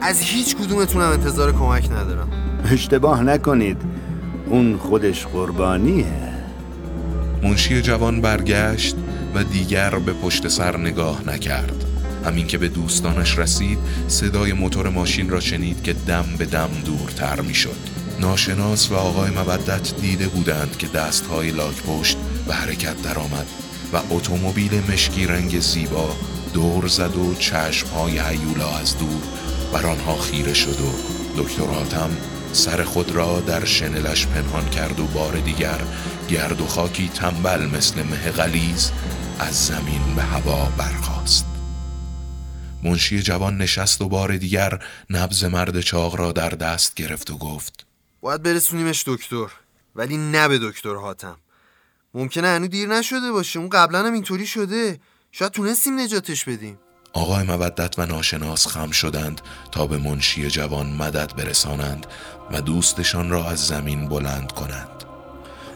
از 0.00 0.20
هیچ 0.20 0.56
کدومتونم 0.56 1.10
انتظار 1.10 1.52
کمک 1.52 1.90
ندارم. 1.90 2.28
اشتباه 2.72 3.22
نکنید. 3.22 3.76
اون 4.46 4.76
خودش 4.76 5.26
قربانیه. 5.26 6.06
منشی 7.42 7.82
جوان 7.82 8.20
برگشت 8.20 8.96
و 9.34 9.44
دیگر 9.44 9.90
به 9.90 10.12
پشت 10.12 10.48
سر 10.48 10.76
نگاه 10.76 11.22
نکرد. 11.26 11.89
همین 12.24 12.46
که 12.46 12.58
به 12.58 12.68
دوستانش 12.68 13.38
رسید 13.38 13.78
صدای 14.08 14.52
موتور 14.52 14.88
ماشین 14.88 15.28
را 15.28 15.40
شنید 15.40 15.82
که 15.82 15.92
دم 15.92 16.26
به 16.38 16.46
دم 16.46 16.70
دورتر 16.84 17.40
می 17.40 17.54
شد 17.54 17.76
ناشناس 18.20 18.90
و 18.90 18.94
آقای 18.94 19.30
مودت 19.30 20.00
دیده 20.00 20.28
بودند 20.28 20.76
که 20.78 20.86
دستهای 20.86 21.50
لاک 21.50 21.82
پشت 21.82 22.16
به 22.46 22.54
حرکت 22.54 23.02
درآمد 23.02 23.46
و 23.92 24.00
اتومبیل 24.10 24.82
مشکی 24.92 25.26
رنگ 25.26 25.60
زیبا 25.60 26.16
دور 26.54 26.86
زد 26.86 27.16
و 27.16 27.34
چشمهای 27.34 28.18
هیولا 28.18 28.70
از 28.80 28.98
دور 28.98 29.22
بر 29.72 29.86
آنها 29.86 30.16
خیره 30.16 30.54
شد 30.54 30.80
و 30.80 30.92
دکتر 31.42 31.66
حاتم 31.66 32.10
سر 32.52 32.84
خود 32.84 33.10
را 33.10 33.40
در 33.40 33.64
شنلش 33.64 34.26
پنهان 34.26 34.68
کرد 34.68 35.00
و 35.00 35.06
بار 35.06 35.36
دیگر 35.36 35.80
گرد 36.28 36.60
و 36.60 36.66
خاکی 36.66 37.10
تنبل 37.14 37.66
مثل 37.66 38.02
مه 38.02 38.30
غلیز 38.30 38.90
از 39.38 39.66
زمین 39.66 40.14
به 40.16 40.22
هوا 40.22 40.68
برخاست. 40.78 41.49
منشی 42.82 43.22
جوان 43.22 43.58
نشست 43.58 44.02
و 44.02 44.08
بار 44.08 44.36
دیگر 44.36 44.78
نبز 45.10 45.44
مرد 45.44 45.80
چاق 45.80 46.16
را 46.16 46.32
در 46.32 46.50
دست 46.50 46.94
گرفت 46.94 47.30
و 47.30 47.38
گفت 47.38 47.86
باید 48.20 48.42
برسونیمش 48.42 49.04
دکتر 49.06 49.46
ولی 49.96 50.16
نه 50.16 50.48
به 50.48 50.58
دکتر 50.58 50.94
حاتم. 50.94 51.36
ممکنه 52.14 52.48
هنو 52.48 52.66
دیر 52.66 52.88
نشده 52.88 53.32
باشه 53.32 53.58
اون 53.58 53.68
قبلا 53.68 54.06
هم 54.06 54.12
اینطوری 54.12 54.46
شده. 54.46 55.00
شاید 55.32 55.52
تونستیم 55.52 56.00
نجاتش 56.00 56.44
بدیم. 56.44 56.78
آقای 57.12 57.42
مودت 57.42 57.98
و 57.98 58.06
ناشناس 58.06 58.66
خم 58.66 58.90
شدند 58.90 59.40
تا 59.72 59.86
به 59.86 59.98
منشی 59.98 60.50
جوان 60.50 60.86
مدد 60.86 61.36
برسانند 61.36 62.06
و 62.50 62.60
دوستشان 62.60 63.30
را 63.30 63.50
از 63.50 63.66
زمین 63.66 64.08
بلند 64.08 64.52
کنند. 64.52 65.04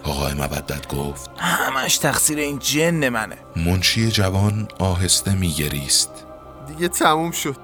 آقای 0.03 0.35
مودت 0.35 0.89
گفت 0.89 1.31
همش 1.39 1.99
تقصیر 1.99 2.39
این 2.39 2.59
جن 2.59 3.09
منه. 3.09 3.37
منشی 3.57 4.11
جوان 4.11 4.69
آهسته 4.79 5.35
میگریست. 5.35 6.11
دیگه 6.67 6.89
تموم 6.89 7.31
شد. 7.31 7.57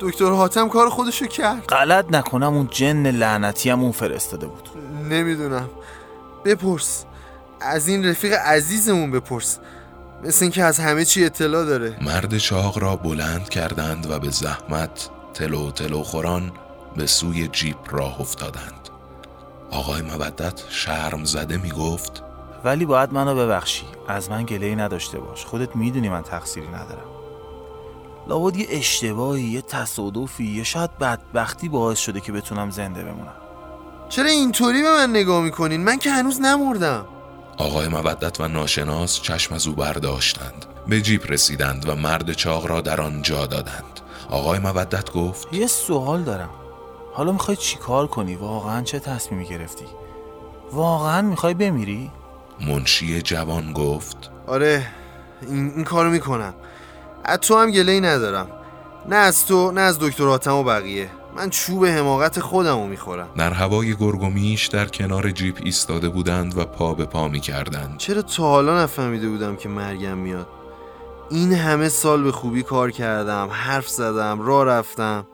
دکتر 0.00 0.30
حاتم 0.30 0.68
کار 0.68 0.88
خودشو 0.88 1.26
کرد. 1.26 1.66
غلط 1.66 2.06
نکنم 2.10 2.54
اون 2.54 2.68
جن 2.70 3.06
لعنتی 3.06 3.70
هم 3.70 3.82
اون 3.82 3.92
فرستاده 3.92 4.46
بود. 4.46 4.68
نمی‌دونم. 5.10 5.68
بپرس. 6.44 7.04
از 7.60 7.88
این 7.88 8.06
رفیق 8.06 8.32
عزیزمون 8.32 9.10
بپرس. 9.10 9.58
مثل 10.24 10.44
اینکه 10.44 10.64
از 10.64 10.78
همه 10.78 11.04
چی 11.04 11.24
اطلاع 11.24 11.64
داره. 11.64 11.96
مرد 12.02 12.38
چاق 12.38 12.78
را 12.78 12.96
بلند 12.96 13.48
کردند 13.48 14.10
و 14.10 14.18
به 14.18 14.30
زحمت 14.30 15.10
تلو 15.34 15.70
تلو 15.70 16.02
خوران 16.02 16.52
به 16.96 17.06
سوی 17.06 17.48
جیپ 17.48 17.94
راه 17.94 18.20
افتادند. 18.20 18.88
آقای 19.70 20.02
مودت 20.02 20.62
شرم 20.68 21.24
زده 21.24 21.56
می 21.56 21.70
گفت 21.70 22.22
ولی 22.64 22.84
باید 22.84 23.12
منو 23.12 23.34
ببخشی. 23.34 23.86
از 24.08 24.30
من 24.30 24.44
گله 24.44 24.74
نداشته 24.74 25.18
باش. 25.18 25.44
خودت 25.44 25.76
می‌دونی 25.76 26.08
من 26.08 26.22
تقصیری 26.22 26.68
ندارم. 26.68 27.15
لابد 28.28 28.56
یه 28.56 28.66
اشتباهی 28.70 29.42
یه 29.42 29.62
تصادفی 29.62 30.44
یه 30.44 30.64
شاید 30.64 30.98
بدبختی 30.98 31.68
باعث 31.68 31.98
شده 31.98 32.20
که 32.20 32.32
بتونم 32.32 32.70
زنده 32.70 33.02
بمونم. 33.02 33.36
چرا 34.08 34.26
اینطوری 34.26 34.82
به 34.82 34.88
من 34.88 35.10
نگاه 35.10 35.42
می‌کنین؟ 35.42 35.84
من 35.84 35.98
که 35.98 36.10
هنوز 36.10 36.40
نمردم. 36.40 37.06
آقای 37.58 37.88
مودت 37.88 38.40
و 38.40 38.48
ناشناس 38.48 39.20
چشم 39.20 39.54
از 39.54 39.66
او 39.66 39.74
برداشتند. 39.74 40.66
به 40.86 41.00
جیپ 41.00 41.30
رسیدند 41.30 41.88
و 41.88 41.94
مرد 41.94 42.32
چاق 42.32 42.66
را 42.66 42.80
در 42.80 43.00
آن 43.00 43.22
جا 43.22 43.46
دادند. 43.46 44.00
آقای 44.30 44.58
مودت 44.58 45.12
گفت 45.12 45.52
یه 45.52 45.66
سوال 45.66 46.22
دارم. 46.22 46.50
حالا 47.12 47.32
می‌خوای 47.32 47.56
چیکار 47.56 48.06
کنی؟ 48.06 48.34
واقعا 48.34 48.82
چه 48.82 48.98
تصمیمی 48.98 49.48
گرفتی؟ 49.48 49.84
واقعا 50.72 51.22
می‌خوای 51.22 51.54
بمیری؟ 51.54 52.10
منشی 52.60 53.22
جوان 53.22 53.72
گفت 53.72 54.30
آره 54.46 54.86
این, 55.42 55.72
این 55.76 55.84
کارو 55.84 56.10
می‌کنم. 56.10 56.54
از 57.26 57.38
تو 57.38 57.58
هم 57.58 57.70
گله 57.70 58.00
ندارم. 58.00 58.46
نه 59.08 59.16
از 59.16 59.46
تو 59.46 59.72
نه 59.72 59.80
از 59.80 59.98
دکتر 59.98 60.24
حاتم 60.24 60.54
و 60.54 60.64
بقیه. 60.64 61.10
من 61.36 61.50
چوب 61.50 61.86
حماقت 61.86 62.40
خودم 62.40 62.80
رو 62.80 62.86
می‌خورم. 62.86 63.28
در 63.36 63.52
هوای 63.52 63.96
گرگومیش 63.96 64.66
در 64.66 64.86
کنار 64.86 65.30
جیپ 65.30 65.60
ایستاده 65.64 66.08
بودند 66.08 66.58
و 66.58 66.64
پا 66.64 66.94
به 66.94 67.04
پا 67.04 67.28
می 67.28 67.40
کردند 67.40 67.98
چرا 67.98 68.22
تا 68.22 68.42
حالا 68.42 68.82
نفهمیده 68.82 69.28
بودم 69.28 69.56
که 69.56 69.68
مرگم 69.68 70.18
میاد؟ 70.18 70.46
این 71.30 71.52
همه 71.52 71.88
سال 71.88 72.22
به 72.22 72.32
خوبی 72.32 72.62
کار 72.62 72.90
کردم 72.90 73.48
حرف 73.52 73.88
زدم 73.88 74.40
راه 74.40 74.64
رفتم. 74.64 75.26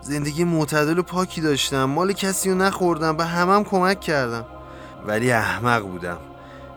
زندگی 0.00 0.44
معتدل 0.44 0.98
و 0.98 1.02
پاکی 1.02 1.40
داشتم. 1.40 1.84
مال 1.84 2.12
کسی 2.12 2.50
رو 2.50 2.56
نخوردم 2.56 3.16
به 3.16 3.24
همم 3.24 3.64
کمک 3.64 4.00
کردم. 4.00 4.44
ولی 5.06 5.32
احمق 5.32 5.82
بودم. 5.82 6.18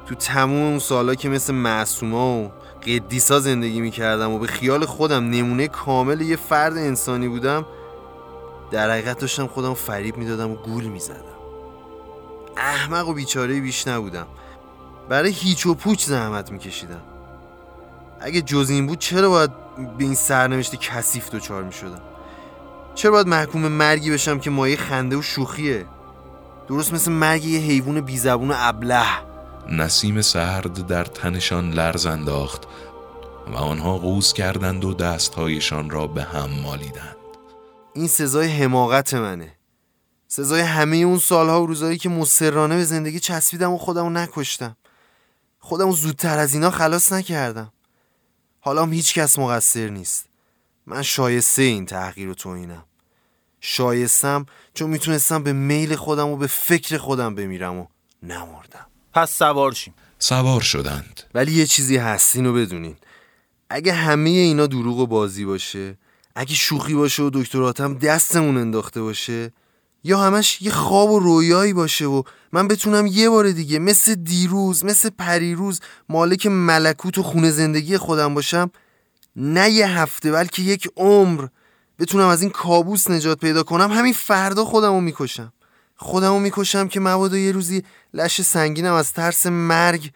تو 0.05 0.15
تموم 0.15 0.63
اون 0.63 0.79
سالا 0.79 1.15
که 1.15 1.29
مثل 1.29 1.53
معصوما 1.53 2.37
و 2.37 2.51
قدیسا 2.87 3.39
زندگی 3.39 3.81
می‌کردم 3.81 4.31
و 4.31 4.39
به 4.39 4.47
خیال 4.47 4.85
خودم 4.85 5.29
نمونه 5.29 5.67
کامل 5.67 6.21
یه 6.21 6.35
فرد 6.35 6.77
انسانی 6.77 7.27
بودم 7.27 7.65
در 8.71 8.91
حقیقت 8.91 9.19
داشتم 9.19 9.47
خودم 9.47 9.73
فریب 9.73 10.17
می‌دادم 10.17 10.51
و 10.51 10.55
گول 10.55 10.83
می‌زدم. 10.83 11.15
احمق 12.57 13.07
و 13.07 13.13
بیچاره 13.13 13.59
بیش 13.59 13.87
نبودم. 13.87 14.27
برای 15.09 15.31
هیچ 15.31 15.65
و 15.65 15.73
پوچ 15.73 16.05
زحمت 16.05 16.51
میکشیدم. 16.51 17.01
اگه 18.19 18.41
جز 18.41 18.69
این 18.69 18.87
بود 18.87 18.99
چرا 18.99 19.29
باید 19.29 19.51
به 19.97 20.03
این 20.03 20.15
سرنوشت 20.15 20.75
کثیف 20.75 21.29
دچار 21.29 21.63
می‌شدم؟ 21.63 22.01
چرا 22.95 23.11
باید 23.11 23.27
محکوم 23.27 23.67
مرگی 23.67 24.11
بشم 24.11 24.39
که 24.39 24.49
مایه 24.49 24.77
خنده 24.77 25.17
و 25.17 25.21
شوخیه؟ 25.21 25.85
درست 26.67 26.93
مثل 26.93 27.11
مرگ 27.11 27.45
یه 27.45 27.59
حیوان 27.59 28.01
بیزبون 28.01 28.51
و 28.51 28.53
ابله. 28.57 29.28
نسیم 29.71 30.21
سرد 30.21 30.87
در 30.87 31.03
تنشان 31.03 31.71
لرز 31.71 32.05
انداخت 32.05 32.63
و 33.47 33.55
آنها 33.55 33.97
قوز 33.97 34.33
کردند 34.33 34.85
و 34.85 34.93
دستهایشان 34.93 35.89
را 35.89 36.07
به 36.07 36.23
هم 36.23 36.49
مالیدند. 36.49 37.15
این 37.93 38.07
سزای 38.07 38.47
حماقت 38.47 39.13
منه. 39.13 39.55
سزای 40.27 40.61
همه 40.61 40.97
اون 40.97 41.19
سالها 41.19 41.63
و 41.63 41.65
روزایی 41.65 41.97
که 41.97 42.09
مصرانه 42.09 42.75
به 42.75 42.83
زندگی 42.83 43.19
چسبیدم 43.19 43.71
و 43.71 43.77
خودمو 43.77 44.09
نکشتم. 44.09 44.77
خودمو 45.59 45.91
زودتر 45.91 46.39
از 46.39 46.53
اینا 46.53 46.71
خلاص 46.71 47.13
نکردم. 47.13 47.73
حالا 48.59 48.81
هم 48.83 48.93
هیچ 48.93 49.13
کس 49.13 49.39
مقصر 49.39 49.89
نیست. 49.89 50.25
من 50.85 51.01
شایسته 51.01 51.61
این 51.61 51.85
تحقیر 51.85 52.29
و 52.29 52.33
توهینم. 52.33 52.85
شایستم 53.61 54.45
چون 54.73 54.89
می‌تونستم 54.89 55.43
به 55.43 55.53
میل 55.53 55.95
خودم 55.95 56.27
و 56.27 56.37
به 56.37 56.47
فکر 56.47 56.97
خودم 56.97 57.35
بمیرم 57.35 57.77
و 57.77 57.85
نمردم. 58.23 58.88
پس 59.13 59.37
سوار 59.37 59.71
شیم. 59.71 59.93
سوار 60.19 60.61
شدند. 60.61 61.21
ولی 61.33 61.51
یه 61.51 61.65
چیزی 61.65 61.97
هست 61.97 62.35
اینو 62.35 62.53
بدونین. 62.53 62.95
اگه 63.69 63.93
همه 63.93 64.29
اینا 64.29 64.67
دروغ 64.67 64.99
و 64.99 65.07
بازی 65.07 65.45
باشه 65.45 65.97
اگه 66.35 66.55
شوخی 66.55 66.93
باشه 66.93 67.23
و 67.23 67.29
دکتراتم 67.33 67.93
دستمون 67.93 68.57
انداخته 68.57 69.01
باشه 69.01 69.51
یا 70.03 70.19
همش 70.19 70.61
یه 70.61 70.71
خواب 70.71 71.11
و 71.11 71.19
رویایی 71.19 71.73
باشه 71.73 72.05
و 72.05 72.23
من 72.51 72.67
بتونم 72.67 73.05
یه 73.05 73.29
بار 73.29 73.51
دیگه 73.51 73.79
مثل 73.79 74.15
دیروز 74.15 74.85
مثل 74.85 75.09
پریروز 75.09 75.79
مالک 76.09 76.45
ملکوت 76.45 77.17
و 77.17 77.23
خونه 77.23 77.51
زندگی 77.51 77.97
خودم 77.97 78.33
باشم 78.33 78.71
نه 79.35 79.69
یه 79.69 79.87
هفته 79.87 80.31
بلکه 80.31 80.61
یک 80.61 80.89
عمر 80.97 81.47
بتونم 81.99 82.27
از 82.27 82.41
این 82.41 82.51
کابوس 82.51 83.09
نجات 83.09 83.39
پیدا 83.39 83.63
کنم 83.63 83.91
همین 83.91 84.13
فردا 84.13 84.65
خودمو 84.65 85.01
می‌کشم. 85.01 85.53
خودمو 86.01 86.39
می‌کشم 86.39 86.87
که 86.87 86.99
مبادا 86.99 87.37
یه 87.37 87.51
روزی 87.51 87.83
لش 88.13 88.41
سنگینم 88.41 88.93
از 88.93 89.13
ترس 89.13 89.45
مرگ 89.45 90.11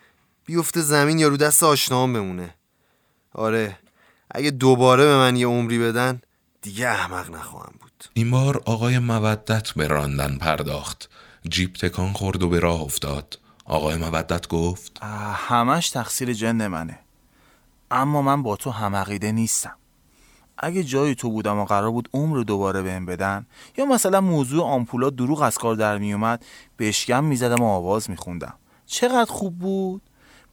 بیفته 0.45 0.81
زمین 0.81 1.19
یا 1.19 1.27
رو 1.27 1.37
دست 1.37 1.63
آشنام 1.63 2.13
بمونه. 2.13 2.55
آره 3.33 3.77
اگه 4.31 4.51
دوباره 4.51 5.05
به 5.05 5.17
من 5.17 5.35
یه 5.35 5.47
عمری 5.47 5.79
بدن 5.79 6.21
دیگه 6.61 6.87
احمق 6.87 7.29
نخواهم 7.29 7.73
بود. 7.81 8.05
این 8.13 8.31
بار 8.31 8.61
آقای 8.65 8.99
مودت 8.99 9.71
به 9.71 9.87
راندن 9.87 10.37
پرداخت. 10.37 11.09
جیپ 11.49 11.75
تکان 11.75 12.13
خورد 12.13 12.43
و 12.43 12.49
به 12.49 12.59
راه 12.59 12.81
افتاد. 12.81 13.39
آقای 13.65 13.95
مودت 13.95 14.47
گفت 14.47 14.99
همش 15.33 15.89
تقصیر 15.89 16.33
جن 16.33 16.67
منه. 16.67 16.99
اما 17.91 18.21
من 18.21 18.43
با 18.43 18.55
تو 18.55 18.71
هم 18.71 18.95
عقیده 18.95 19.31
نیستم. 19.31 19.75
اگه 20.63 20.83
جای 20.83 21.15
تو 21.15 21.29
بودم 21.29 21.59
و 21.59 21.65
قرار 21.65 21.91
بود 21.91 22.09
عمر 22.13 22.35
رو 22.35 22.43
دوباره 22.43 22.81
بهم 22.81 23.05
بدن 23.05 23.45
یا 23.77 23.85
مثلا 23.85 24.21
موضوع 24.21 24.65
آمپولا 24.65 25.09
دروغ 25.09 25.41
از 25.41 25.57
کار 25.57 25.75
در 25.75 25.97
میومد 25.97 26.45
بشکم 26.79 27.23
می‌زدم 27.23 27.63
و 27.63 27.67
آواز 27.67 28.09
میخوندم. 28.09 28.53
چقدر 28.85 29.31
خوب 29.31 29.59
بود؟ 29.59 30.01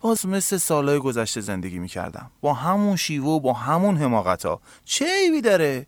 باز 0.01 0.27
مثل 0.27 0.57
سالهای 0.57 0.99
گذشته 0.99 1.41
زندگی 1.41 1.79
می‌کردم. 1.79 2.31
با 2.41 2.55
همون 2.55 2.97
شیوه 2.97 3.27
و 3.27 3.41
با 3.41 3.53
همون 3.53 3.97
حماقت 3.97 4.47
ها 4.47 4.61
چه 4.85 5.07
عیبی 5.23 5.41
داره؟ 5.41 5.87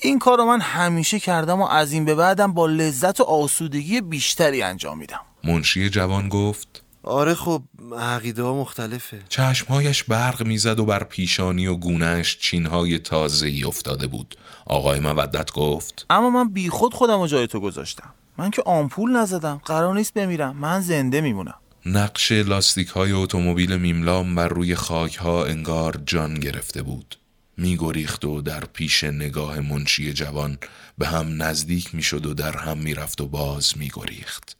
این 0.00 0.18
کار 0.18 0.38
رو 0.38 0.44
من 0.44 0.60
همیشه 0.60 1.18
کردم 1.18 1.60
و 1.60 1.64
از 1.64 1.92
این 1.92 2.04
به 2.04 2.14
بعدم 2.14 2.52
با 2.52 2.66
لذت 2.66 3.20
و 3.20 3.24
آسودگی 3.24 4.00
بیشتری 4.00 4.62
انجام 4.62 4.98
میدم. 4.98 5.20
منشی 5.44 5.90
جوان 5.90 6.28
گفت 6.28 6.84
آره 7.04 7.34
خب 7.34 7.62
عقیده 7.98 8.42
ها 8.42 8.54
مختلفه. 8.54 9.22
چشمهایش 9.28 10.04
برق 10.04 10.42
می‌زد 10.42 10.78
و 10.80 10.84
بر 10.84 11.04
پیشانی 11.04 11.66
و 11.66 11.74
گونهش 11.74 12.38
چینهای 12.38 12.98
تازه 12.98 13.46
ای 13.46 13.64
افتاده 13.64 14.06
بود. 14.06 14.36
آقای 14.66 15.00
مودت 15.00 15.52
گفت 15.52 16.06
اما 16.10 16.30
من 16.30 16.48
بیخود 16.48 16.94
خودم 16.94 17.20
و 17.20 17.26
جای 17.26 17.46
تو 17.46 17.60
گذاشتم. 17.60 18.14
من 18.38 18.50
که 18.50 18.62
آمپول 18.66 19.16
نزدم. 19.16 19.60
قرار 19.64 19.94
نیست 19.94 20.14
بمیرم. 20.14 20.56
من 20.56 20.80
زنده 20.80 21.20
میمونم. 21.20 21.54
نقش 21.86 22.32
لاستیک 22.32 22.88
های 22.88 23.12
اتومبیل 23.12 23.76
میملام 23.76 24.34
بر 24.34 24.48
روی 24.48 24.74
خاک 24.74 25.16
ها 25.16 25.44
انگار 25.44 26.02
جان 26.06 26.34
گرفته 26.34 26.82
بود. 26.82 27.18
می 27.56 27.76
گریخت 27.76 28.24
و 28.24 28.42
در 28.42 28.64
پیش 28.64 29.04
نگاه 29.04 29.60
منشی 29.60 30.12
جوان 30.12 30.58
به 30.98 31.06
هم 31.06 31.42
نزدیک 31.42 31.94
می 31.94 32.02
شد 32.02 32.26
و 32.26 32.34
در 32.34 32.56
هم 32.56 32.78
می 32.78 32.94
رفت 32.94 33.20
و 33.20 33.26
باز 33.26 33.78
می 33.78 33.90
گریخت 33.94 34.56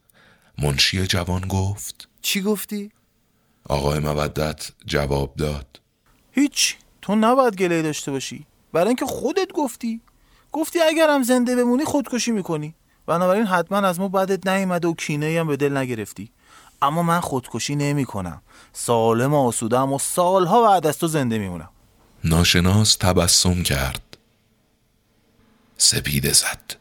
منشی 0.59 1.07
جوان 1.07 1.41
گفت 1.41 2.09
چی 2.23 2.43
گفتی؟ 2.43 2.91
آقای 3.69 3.99
مودت 3.99 4.71
جواب 4.87 5.37
داد. 5.37 5.81
هیچ 6.33 6.77
تو 7.03 7.15
نباید 7.15 7.57
گله 7.57 7.83
داشته 7.83 8.11
باشی. 8.11 8.47
برای 8.73 8.87
اینکه 8.87 9.07
خودت 9.07 9.53
گفتی. 9.53 10.01
گفتی 10.53 10.81
اگرم 10.81 11.23
زنده 11.23 11.57
بمونی 11.57 11.85
خودکشی 11.85 12.31
می‌کنی. 12.31 12.75
بنابراین 13.07 13.47
حتما 13.47 13.79
از 13.79 14.01
ما 14.01 14.09
بدت 14.09 14.47
نیومده 14.47 14.89
و 14.89 14.95
کینه 14.95 15.41
هم 15.41 15.47
به 15.47 15.57
دل 15.57 15.77
نگرفتی. 15.77 16.31
اما 16.83 17.03
من 17.03 17.21
خودکشی 17.21 17.77
نمی 17.77 18.05
کنم 18.05 18.43
سالم 18.73 19.35
آسودم 19.35 19.93
و 19.93 19.99
سالها 19.99 20.63
بعد 20.63 20.87
از 20.87 20.99
تو 20.99 21.07
زنده 21.07 21.39
میمونم. 21.39 21.69
ناشناس 22.25 22.97
تبسم 22.97 23.63
کرد. 23.63 24.17
سپیده 25.79 26.33
زد. 26.33 26.77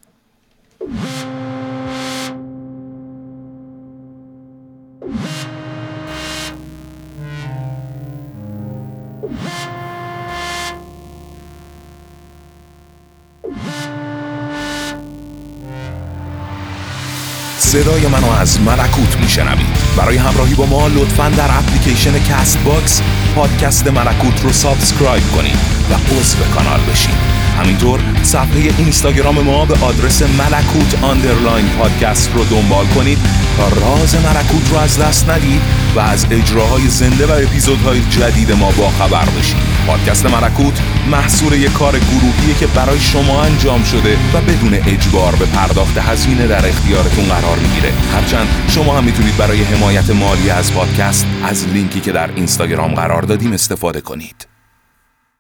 صدای 17.72 18.08
منو 18.08 18.32
از 18.32 18.62
ملکوت 18.62 19.18
میشنوید 19.18 19.68
برای 19.98 20.18
همراهی 20.18 20.56
با 20.56 20.66
ما 20.66 20.88
لطفا 20.88 21.30
در 21.30 21.58
اپلیکیشن 21.58 22.20
Castbox 22.24 23.02
پادکست 23.36 23.88
ملکوت 23.88 24.44
رو 24.44 24.52
subscribe 24.52 25.24
کنید 25.36 25.81
و 25.92 26.20
عضو 26.20 26.44
کانال 26.56 26.80
بشید 26.92 27.42
همینطور 27.60 28.00
صفحه 28.24 28.74
اینستاگرام 28.78 29.40
ما 29.40 29.66
به 29.66 29.86
آدرس 29.86 30.22
ملکوت 30.22 31.04
underline 31.04 31.66
پادکست 31.70 32.32
رو 32.34 32.46
دنبال 32.46 32.86
کنید 32.86 33.18
تا 33.58 33.68
راز 33.68 34.16
ملکوت 34.16 34.70
رو 34.72 34.78
از 34.78 35.00
دست 35.00 35.30
ندید 35.30 35.62
و 35.96 36.00
از 36.00 36.26
اجراهای 36.32 36.88
زنده 36.88 37.26
و 37.26 37.32
اپیزودهای 37.32 38.02
جدید 38.10 38.52
ما 38.52 38.72
با 38.72 38.90
خبر 38.90 39.26
بشید 39.26 39.58
پادکست 39.88 40.26
ملکوت 40.26 40.82
محصول 41.12 41.54
یک 41.54 41.74
کار 41.74 42.00
گروهیه 42.00 42.56
که 42.60 42.68
برای 42.68 43.00
شما 43.00 43.42
انجام 43.42 43.84
شده 43.84 44.18
و 44.34 44.42
بدون 44.42 44.74
اجبار 44.74 45.36
به 45.36 45.46
پرداخت 45.46 45.98
هزینه 45.98 46.48
در 46.48 46.68
اختیارتون 46.68 47.26
قرار 47.26 47.58
می‌گیره. 47.58 47.94
هرچند 48.14 48.48
شما 48.68 48.98
هم 48.98 49.04
می‌تونید 49.04 49.38
برای 49.38 49.64
حمایت 49.64 50.10
مالی 50.10 50.50
از 50.50 50.74
پادکست 50.74 51.26
از 51.44 51.68
لینکی 51.68 52.00
که 52.00 52.12
در 52.12 52.30
اینستاگرام 52.36 52.94
قرار 52.94 53.22
دادیم 53.22 53.54
استفاده 53.54 54.02
کنید. 54.02 54.51